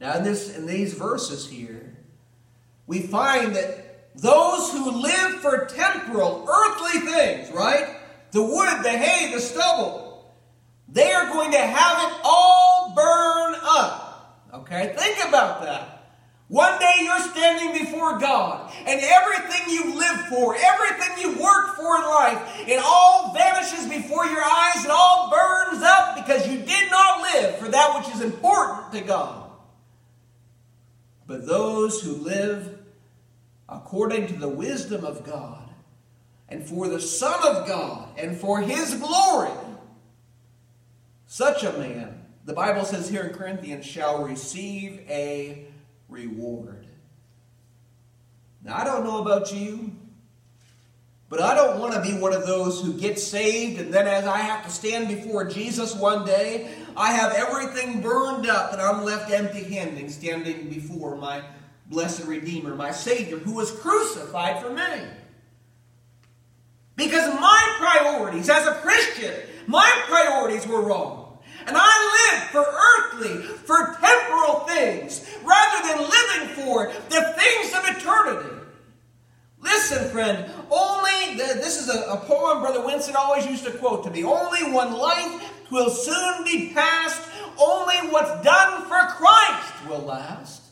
Now, 0.00 0.16
in, 0.16 0.24
this, 0.24 0.56
in 0.56 0.66
these 0.66 0.94
verses 0.94 1.48
here, 1.48 1.96
we 2.86 3.02
find 3.02 3.54
that 3.56 4.16
those 4.16 4.72
who 4.72 4.90
live 4.90 5.40
for 5.40 5.66
temporal, 5.66 6.48
earthly 6.48 7.00
things, 7.00 7.50
right? 7.52 7.96
The 8.32 8.42
wood, 8.42 8.82
the 8.82 8.90
hay, 8.90 9.32
the 9.32 9.40
stubble, 9.40 10.34
they 10.88 11.12
are 11.12 11.26
going 11.26 11.52
to 11.52 11.58
have 11.58 12.10
it 12.10 12.20
all 12.24 12.92
burn 12.96 13.54
up. 13.62 14.46
Okay? 14.54 14.94
Think 14.96 15.28
about 15.28 15.62
that. 15.62 15.99
One 16.50 16.80
day 16.80 16.94
you're 17.02 17.20
standing 17.20 17.84
before 17.84 18.18
God, 18.18 18.72
and 18.84 19.00
everything 19.00 19.72
you 19.72 19.96
live 19.96 20.26
for, 20.26 20.56
everything 20.56 21.22
you 21.22 21.40
work 21.40 21.76
for 21.76 21.96
in 21.96 22.02
life, 22.02 22.64
it 22.66 22.82
all 22.84 23.32
vanishes 23.32 23.88
before 23.88 24.26
your 24.26 24.42
eyes. 24.42 24.84
It 24.84 24.90
all 24.90 25.30
burns 25.30 25.80
up 25.80 26.16
because 26.16 26.48
you 26.48 26.58
did 26.58 26.90
not 26.90 27.22
live 27.22 27.56
for 27.58 27.68
that 27.68 27.96
which 27.96 28.12
is 28.16 28.20
important 28.20 28.92
to 28.94 29.00
God. 29.02 29.48
But 31.28 31.46
those 31.46 32.02
who 32.02 32.14
live 32.16 32.80
according 33.68 34.26
to 34.26 34.34
the 34.34 34.48
wisdom 34.48 35.04
of 35.04 35.24
God, 35.24 35.70
and 36.48 36.66
for 36.66 36.88
the 36.88 37.00
Son 37.00 37.46
of 37.46 37.68
God, 37.68 38.08
and 38.18 38.36
for 38.36 38.60
His 38.60 38.96
glory, 38.96 39.52
such 41.26 41.62
a 41.62 41.72
man, 41.74 42.26
the 42.44 42.54
Bible 42.54 42.84
says 42.84 43.08
here 43.08 43.22
in 43.22 43.34
Corinthians, 43.34 43.86
shall 43.86 44.24
receive 44.24 45.08
a 45.08 45.69
reward. 46.10 46.86
Now, 48.62 48.76
I 48.76 48.84
don't 48.84 49.04
know 49.04 49.22
about 49.22 49.52
you, 49.54 49.92
but 51.30 51.40
I 51.40 51.54
don't 51.54 51.78
want 51.78 51.94
to 51.94 52.02
be 52.02 52.12
one 52.18 52.32
of 52.32 52.46
those 52.46 52.82
who 52.82 52.92
get 52.92 53.18
saved 53.18 53.80
and 53.80 53.94
then 53.94 54.06
as 54.06 54.26
I 54.26 54.38
have 54.38 54.64
to 54.64 54.70
stand 54.70 55.08
before 55.08 55.44
Jesus 55.44 55.94
one 55.94 56.26
day, 56.26 56.70
I 56.96 57.12
have 57.12 57.32
everything 57.32 58.02
burned 58.02 58.48
up 58.48 58.72
and 58.72 58.82
I'm 58.82 59.04
left 59.04 59.30
empty 59.30 59.62
handed 59.62 60.10
standing 60.10 60.68
before 60.68 61.16
my 61.16 61.42
blessed 61.86 62.26
Redeemer, 62.26 62.74
my 62.74 62.90
Savior, 62.90 63.38
who 63.38 63.54
was 63.54 63.70
crucified 63.70 64.62
for 64.62 64.70
me. 64.70 65.08
Because 66.96 67.32
my 67.40 67.76
priorities 67.78 68.50
as 68.50 68.66
a 68.66 68.74
Christian, 68.74 69.34
my 69.66 70.02
priorities 70.06 70.66
were 70.66 70.82
wrong. 70.82 71.19
And 71.66 71.76
I 71.78 72.32
live 72.32 72.42
for 72.50 72.64
earthly, 72.64 73.42
for 73.42 73.96
temporal 74.00 74.60
things, 74.60 75.26
rather 75.44 75.88
than 75.88 76.08
living 76.08 76.64
for 76.64 76.92
the 77.08 77.34
things 77.38 77.74
of 77.74 77.96
eternity. 77.96 78.56
Listen, 79.60 80.08
friend, 80.10 80.50
only, 80.70 81.36
this 81.36 81.80
is 81.80 81.94
a, 81.94 82.00
a 82.12 82.16
poem 82.16 82.60
Brother 82.60 82.84
Winston 82.84 83.14
always 83.16 83.46
used 83.46 83.64
to 83.64 83.72
quote 83.72 84.04
to 84.04 84.10
me 84.10 84.24
only 84.24 84.72
one 84.72 84.92
life 84.92 85.70
will 85.70 85.90
soon 85.90 86.44
be 86.44 86.70
past, 86.72 87.28
only 87.60 87.96
what's 88.10 88.42
done 88.42 88.82
for 88.82 88.98
Christ 89.14 89.88
will 89.88 90.00
last. 90.00 90.62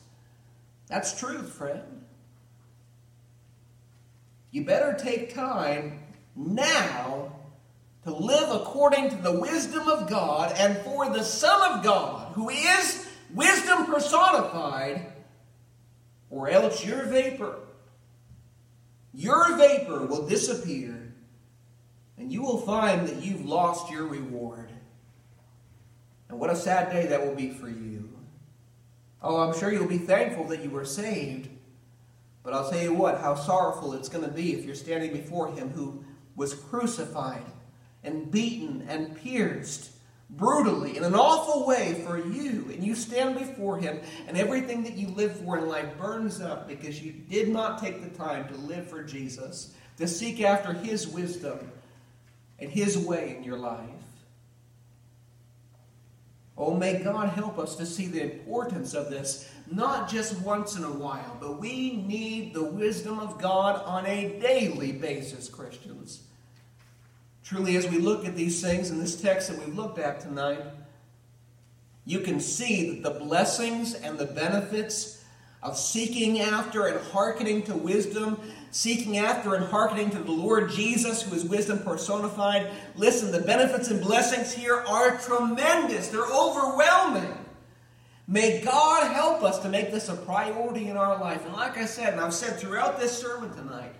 That's 0.88 1.18
truth, 1.18 1.52
friend. 1.52 2.04
You 4.50 4.64
better 4.64 4.96
take 4.98 5.34
time 5.34 6.00
now 6.34 7.37
to 8.08 8.14
live 8.14 8.50
according 8.50 9.10
to 9.10 9.16
the 9.16 9.38
wisdom 9.38 9.86
of 9.86 10.08
God 10.08 10.54
and 10.56 10.76
for 10.78 11.10
the 11.10 11.22
Son 11.22 11.72
of 11.72 11.84
God, 11.84 12.32
who 12.32 12.48
is 12.48 13.06
wisdom 13.34 13.84
personified, 13.84 15.12
or 16.30 16.48
else 16.48 16.84
you're 16.84 17.04
vapor. 17.04 17.56
your 19.12 19.56
vapor 19.56 20.06
will 20.06 20.26
disappear, 20.26 21.12
and 22.16 22.32
you 22.32 22.42
will 22.42 22.58
find 22.58 23.08
that 23.08 23.22
you've 23.22 23.44
lost 23.44 23.90
your 23.90 24.06
reward. 24.06 24.70
And 26.28 26.38
what 26.38 26.50
a 26.50 26.56
sad 26.56 26.90
day 26.90 27.06
that 27.06 27.26
will 27.26 27.34
be 27.34 27.50
for 27.50 27.68
you. 27.68 28.10
Oh, 29.22 29.38
I'm 29.38 29.58
sure 29.58 29.72
you'll 29.72 29.88
be 29.88 29.98
thankful 29.98 30.44
that 30.48 30.62
you 30.62 30.70
were 30.70 30.84
saved. 30.84 31.48
But 32.42 32.54
I'll 32.54 32.70
tell 32.70 32.82
you 32.82 32.94
what, 32.94 33.20
how 33.20 33.34
sorrowful 33.34 33.94
it's 33.94 34.08
going 34.08 34.24
to 34.24 34.30
be 34.30 34.54
if 34.54 34.64
you're 34.64 34.74
standing 34.74 35.12
before 35.12 35.52
him 35.52 35.70
who 35.70 36.04
was 36.36 36.54
crucified 36.54 37.44
and 38.04 38.30
beaten 38.30 38.86
and 38.88 39.16
pierced 39.16 39.92
brutally 40.30 40.96
in 40.96 41.04
an 41.04 41.14
awful 41.14 41.66
way 41.66 42.02
for 42.04 42.18
you. 42.18 42.68
And 42.72 42.84
you 42.84 42.94
stand 42.94 43.38
before 43.38 43.78
him, 43.78 44.00
and 44.26 44.36
everything 44.36 44.84
that 44.84 44.96
you 44.96 45.08
live 45.08 45.36
for 45.40 45.58
in 45.58 45.68
life 45.68 45.96
burns 45.98 46.40
up 46.40 46.68
because 46.68 47.02
you 47.02 47.12
did 47.12 47.48
not 47.48 47.80
take 47.80 48.02
the 48.02 48.16
time 48.16 48.48
to 48.48 48.54
live 48.54 48.88
for 48.88 49.02
Jesus, 49.02 49.74
to 49.96 50.06
seek 50.06 50.42
after 50.42 50.72
his 50.72 51.08
wisdom 51.08 51.72
and 52.58 52.70
his 52.70 52.98
way 52.98 53.36
in 53.36 53.44
your 53.44 53.58
life. 53.58 53.88
Oh, 56.56 56.74
may 56.74 57.00
God 57.04 57.28
help 57.28 57.56
us 57.56 57.76
to 57.76 57.86
see 57.86 58.08
the 58.08 58.22
importance 58.22 58.92
of 58.92 59.10
this, 59.10 59.48
not 59.70 60.10
just 60.10 60.40
once 60.40 60.74
in 60.76 60.82
a 60.82 60.90
while, 60.90 61.36
but 61.40 61.60
we 61.60 61.92
need 61.92 62.52
the 62.52 62.64
wisdom 62.64 63.20
of 63.20 63.40
God 63.40 63.80
on 63.84 64.04
a 64.06 64.40
daily 64.40 64.90
basis, 64.90 65.48
Christians. 65.48 66.24
Truly, 67.48 67.76
as 67.76 67.88
we 67.88 67.96
look 67.96 68.26
at 68.26 68.36
these 68.36 68.60
things 68.60 68.90
in 68.90 69.00
this 69.00 69.18
text 69.18 69.48
that 69.48 69.58
we've 69.58 69.74
looked 69.74 69.98
at 69.98 70.20
tonight, 70.20 70.62
you 72.04 72.20
can 72.20 72.40
see 72.40 72.90
that 72.90 73.02
the 73.02 73.18
blessings 73.18 73.94
and 73.94 74.18
the 74.18 74.26
benefits 74.26 75.24
of 75.62 75.78
seeking 75.78 76.40
after 76.40 76.88
and 76.88 77.00
hearkening 77.10 77.62
to 77.62 77.74
wisdom 77.74 78.38
seeking 78.70 79.16
after 79.16 79.54
and 79.54 79.64
hearkening 79.64 80.10
to 80.10 80.18
the 80.18 80.30
Lord 80.30 80.70
Jesus, 80.70 81.22
who 81.22 81.34
is 81.34 81.42
wisdom 81.44 81.78
personified. 81.78 82.70
Listen, 82.96 83.32
the 83.32 83.40
benefits 83.40 83.88
and 83.88 84.00
blessings 84.00 84.52
here 84.52 84.84
are 84.86 85.16
tremendous, 85.16 86.08
they're 86.08 86.26
overwhelming. 86.26 87.34
May 88.26 88.60
God 88.60 89.10
help 89.14 89.42
us 89.42 89.58
to 89.60 89.70
make 89.70 89.90
this 89.90 90.10
a 90.10 90.14
priority 90.14 90.88
in 90.88 90.98
our 90.98 91.18
life. 91.18 91.46
And 91.46 91.54
like 91.54 91.78
I 91.78 91.86
said, 91.86 92.12
and 92.12 92.20
I've 92.20 92.34
said 92.34 92.58
throughout 92.58 93.00
this 93.00 93.16
sermon 93.16 93.54
tonight, 93.56 93.94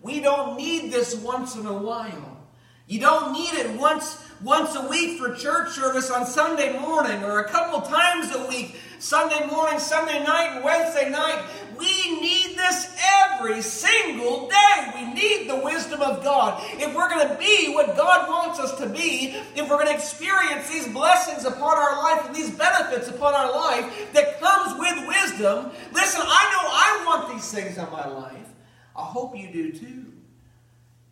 we 0.00 0.20
don't 0.20 0.56
need 0.56 0.92
this 0.92 1.16
once 1.16 1.56
in 1.56 1.66
a 1.66 1.76
while. 1.76 2.43
You 2.86 3.00
don't 3.00 3.32
need 3.32 3.54
it 3.54 3.78
once 3.80 4.20
once 4.42 4.74
a 4.74 4.88
week 4.88 5.18
for 5.18 5.34
church 5.34 5.70
service 5.70 6.10
on 6.10 6.26
Sunday 6.26 6.78
morning 6.78 7.24
or 7.24 7.40
a 7.40 7.48
couple 7.48 7.80
times 7.80 8.34
a 8.34 8.46
week, 8.46 8.76
Sunday 8.98 9.46
morning, 9.46 9.78
Sunday 9.78 10.22
night, 10.22 10.56
and 10.56 10.64
Wednesday 10.64 11.08
night. 11.08 11.44
We 11.78 12.20
need 12.20 12.58
this 12.58 12.94
every 13.22 13.62
single 13.62 14.48
day. 14.48 14.92
We 14.94 15.14
need 15.14 15.48
the 15.48 15.56
wisdom 15.56 16.02
of 16.02 16.22
God. 16.22 16.62
If 16.74 16.94
we're 16.94 17.08
going 17.08 17.26
to 17.26 17.36
be 17.36 17.72
what 17.72 17.96
God 17.96 18.28
wants 18.28 18.60
us 18.60 18.76
to 18.78 18.86
be, 18.86 19.34
if 19.56 19.62
we're 19.62 19.82
going 19.82 19.88
to 19.88 19.94
experience 19.94 20.68
these 20.68 20.88
blessings 20.88 21.46
upon 21.46 21.78
our 21.78 21.96
life 22.02 22.26
and 22.26 22.36
these 22.36 22.50
benefits 22.50 23.08
upon 23.08 23.32
our 23.34 23.50
life 23.50 24.12
that 24.12 24.40
comes 24.40 24.78
with 24.78 25.08
wisdom, 25.08 25.70
listen, 25.92 26.20
I 26.22 26.50
know 26.52 26.68
I 26.70 27.04
want 27.06 27.32
these 27.32 27.50
things 27.50 27.78
in 27.78 27.90
my 27.90 28.06
life. 28.06 28.48
I 28.94 29.02
hope 29.02 29.34
you 29.36 29.50
do 29.50 29.72
too. 29.72 30.03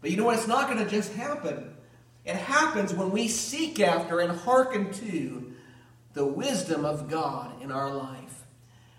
But 0.03 0.11
you 0.11 0.19
know 0.19 0.25
what? 0.25 0.37
It's 0.37 0.49
not 0.49 0.69
going 0.69 0.85
to 0.85 0.91
just 0.91 1.15
happen. 1.15 1.75
It 2.27 2.37
happens 2.37 2.93
when 2.93 3.11
we 3.11 3.29
seek 3.29 3.81
after 3.81 4.21
and 4.21 4.39
hearken 4.39 4.93
to 4.93 5.53
the 6.13 6.27
wisdom 6.27 6.85
of 6.85 7.09
God 7.09 7.63
in 7.63 7.73
our 7.73 7.91
life. 7.91 8.45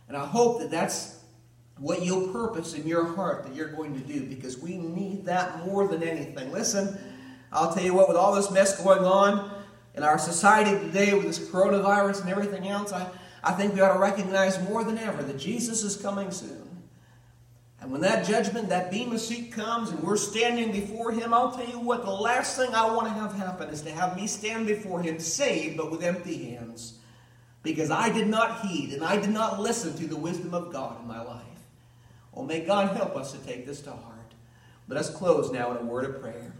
And 0.08 0.18
I 0.18 0.26
hope 0.26 0.60
that 0.60 0.72
that's 0.72 1.20
what 1.78 2.04
you'll 2.04 2.30
purpose 2.30 2.74
in 2.74 2.88
your 2.88 3.06
heart 3.16 3.44
that 3.44 3.56
you're 3.56 3.72
going 3.72 3.94
to 3.94 4.00
do 4.00 4.26
because 4.26 4.58
we 4.60 4.78
need 4.78 5.26
that 5.26 5.66
more 5.66 5.88
than 5.88 6.04
anything. 6.04 6.52
Listen, 6.52 6.98
I'll 7.52 7.74
tell 7.74 7.84
you 7.84 7.94
what, 7.94 8.08
with 8.08 8.18
all 8.18 8.34
this 8.34 8.52
mess 8.52 8.82
going 8.82 9.06
on 9.06 9.52
in 9.96 10.04
our 10.04 10.18
society 10.18 10.72
today 10.72 11.14
with 11.14 11.26
this 11.26 11.40
coronavirus 11.40 12.22
and 12.22 12.30
everything 12.30 12.68
else, 12.68 12.92
I, 12.92 13.10
I 13.44 13.54
think 13.54 13.74
we 13.74 13.82
ought 13.82 13.94
to 13.94 14.00
recognize 14.00 14.62
more 14.70 14.84
than 14.84 14.98
ever 14.98 15.22
that 15.24 15.38
Jesus 15.38 15.84
is 15.84 15.98
coming 15.98 16.32
soon. 16.32 16.63
And 17.84 17.92
when 17.92 18.00
that 18.00 18.26
judgment, 18.26 18.70
that 18.70 18.92
bema 18.92 19.20
seat 19.20 19.52
comes 19.52 19.90
and 19.90 20.02
we're 20.02 20.16
standing 20.16 20.72
before 20.72 21.12
Him, 21.12 21.34
I'll 21.34 21.52
tell 21.52 21.68
you 21.68 21.80
what, 21.80 22.06
the 22.06 22.12
last 22.12 22.56
thing 22.56 22.74
I 22.74 22.90
want 22.90 23.08
to 23.08 23.14
have 23.14 23.34
happen 23.34 23.68
is 23.68 23.82
to 23.82 23.92
have 23.92 24.16
me 24.16 24.26
stand 24.26 24.68
before 24.68 25.02
Him 25.02 25.20
saved 25.20 25.76
but 25.76 25.92
with 25.92 26.02
empty 26.02 26.52
hands. 26.52 27.00
Because 27.62 27.92
I 27.92 28.10
did 28.10 28.28
not 28.28 28.62
heed 28.62 28.94
and 28.94 29.04
I 29.04 29.18
did 29.18 29.32
not 29.32 29.60
listen 29.60 29.98
to 29.98 30.08
the 30.08 30.16
wisdom 30.16 30.54
of 30.54 30.72
God 30.72 31.02
in 31.02 31.08
my 31.10 31.22
life. 31.22 31.44
Oh, 32.34 32.44
may 32.44 32.62
God 32.62 32.96
help 32.96 33.18
us 33.18 33.34
to 33.34 33.38
take 33.40 33.66
this 33.66 33.82
to 33.82 33.92
heart. 33.92 34.32
Let 34.88 34.98
us 34.98 35.14
close 35.14 35.52
now 35.52 35.72
in 35.72 35.78
a 35.78 35.86
word 35.86 36.06
of 36.06 36.22
prayer. 36.22 36.54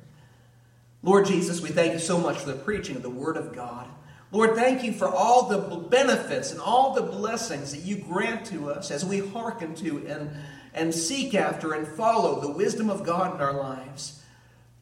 Lord 1.04 1.26
Jesus, 1.26 1.62
we 1.62 1.70
thank 1.70 1.94
you 1.94 2.00
so 2.00 2.18
much 2.18 2.40
for 2.40 2.52
the 2.52 2.60
preaching 2.60 2.98
of 2.98 3.02
the 3.02 3.10
Word 3.10 3.38
of 3.38 3.54
God. 3.54 3.88
Lord, 4.32 4.56
thank 4.56 4.84
you 4.84 4.94
for 4.94 5.08
all 5.08 5.48
the 5.48 5.78
benefits 5.78 6.52
and 6.52 6.60
all 6.60 6.94
the 6.94 7.02
blessings 7.02 7.72
that 7.72 7.82
you 7.82 7.98
grant 7.98 8.46
to 8.48 8.72
us 8.72 8.92
as 8.92 9.06
we 9.06 9.20
hearken 9.20 9.76
to 9.76 10.06
and, 10.08 10.32
and 10.74 10.94
seek 10.94 11.36
after 11.36 11.74
and 11.74 11.88
follow 11.88 12.40
the 12.40 12.52
wisdom 12.52 12.90
of 12.90 13.04
God 13.04 13.36
in 13.36 13.42
our 13.42 13.54
lives. 13.54 14.24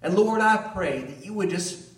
And 0.01 0.15
Lord, 0.15 0.41
I 0.41 0.57
pray 0.57 1.01
that 1.01 1.25
you 1.25 1.33
would 1.33 1.49
just 1.49 1.89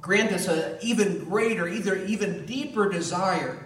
grant 0.00 0.32
us 0.32 0.48
an 0.48 0.78
even 0.82 1.24
greater, 1.24 1.68
either 1.68 1.96
even 2.04 2.46
deeper 2.46 2.88
desire 2.88 3.64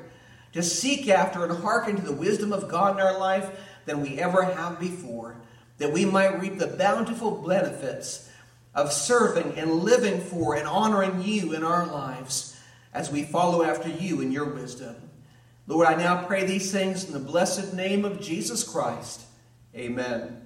to 0.52 0.62
seek 0.62 1.08
after 1.08 1.44
and 1.44 1.62
hearken 1.62 1.96
to 1.96 2.02
the 2.02 2.12
wisdom 2.12 2.52
of 2.52 2.68
God 2.68 2.96
in 2.96 3.02
our 3.02 3.18
life 3.18 3.48
than 3.86 4.02
we 4.02 4.18
ever 4.18 4.44
have 4.44 4.80
before, 4.80 5.36
that 5.78 5.92
we 5.92 6.04
might 6.04 6.40
reap 6.40 6.58
the 6.58 6.66
bountiful 6.66 7.30
benefits 7.46 8.30
of 8.74 8.92
serving 8.92 9.58
and 9.58 9.72
living 9.72 10.20
for 10.20 10.54
and 10.54 10.66
honoring 10.66 11.22
you 11.22 11.54
in 11.54 11.64
our 11.64 11.86
lives 11.86 12.60
as 12.92 13.10
we 13.10 13.22
follow 13.22 13.62
after 13.62 13.88
you 13.88 14.20
in 14.20 14.32
your 14.32 14.52
wisdom. 14.52 14.96
Lord, 15.66 15.86
I 15.86 15.94
now 15.94 16.24
pray 16.24 16.44
these 16.44 16.72
things 16.72 17.04
in 17.04 17.12
the 17.12 17.20
blessed 17.20 17.74
name 17.74 18.04
of 18.04 18.20
Jesus 18.20 18.64
Christ. 18.64 19.22
Amen. 19.74 20.39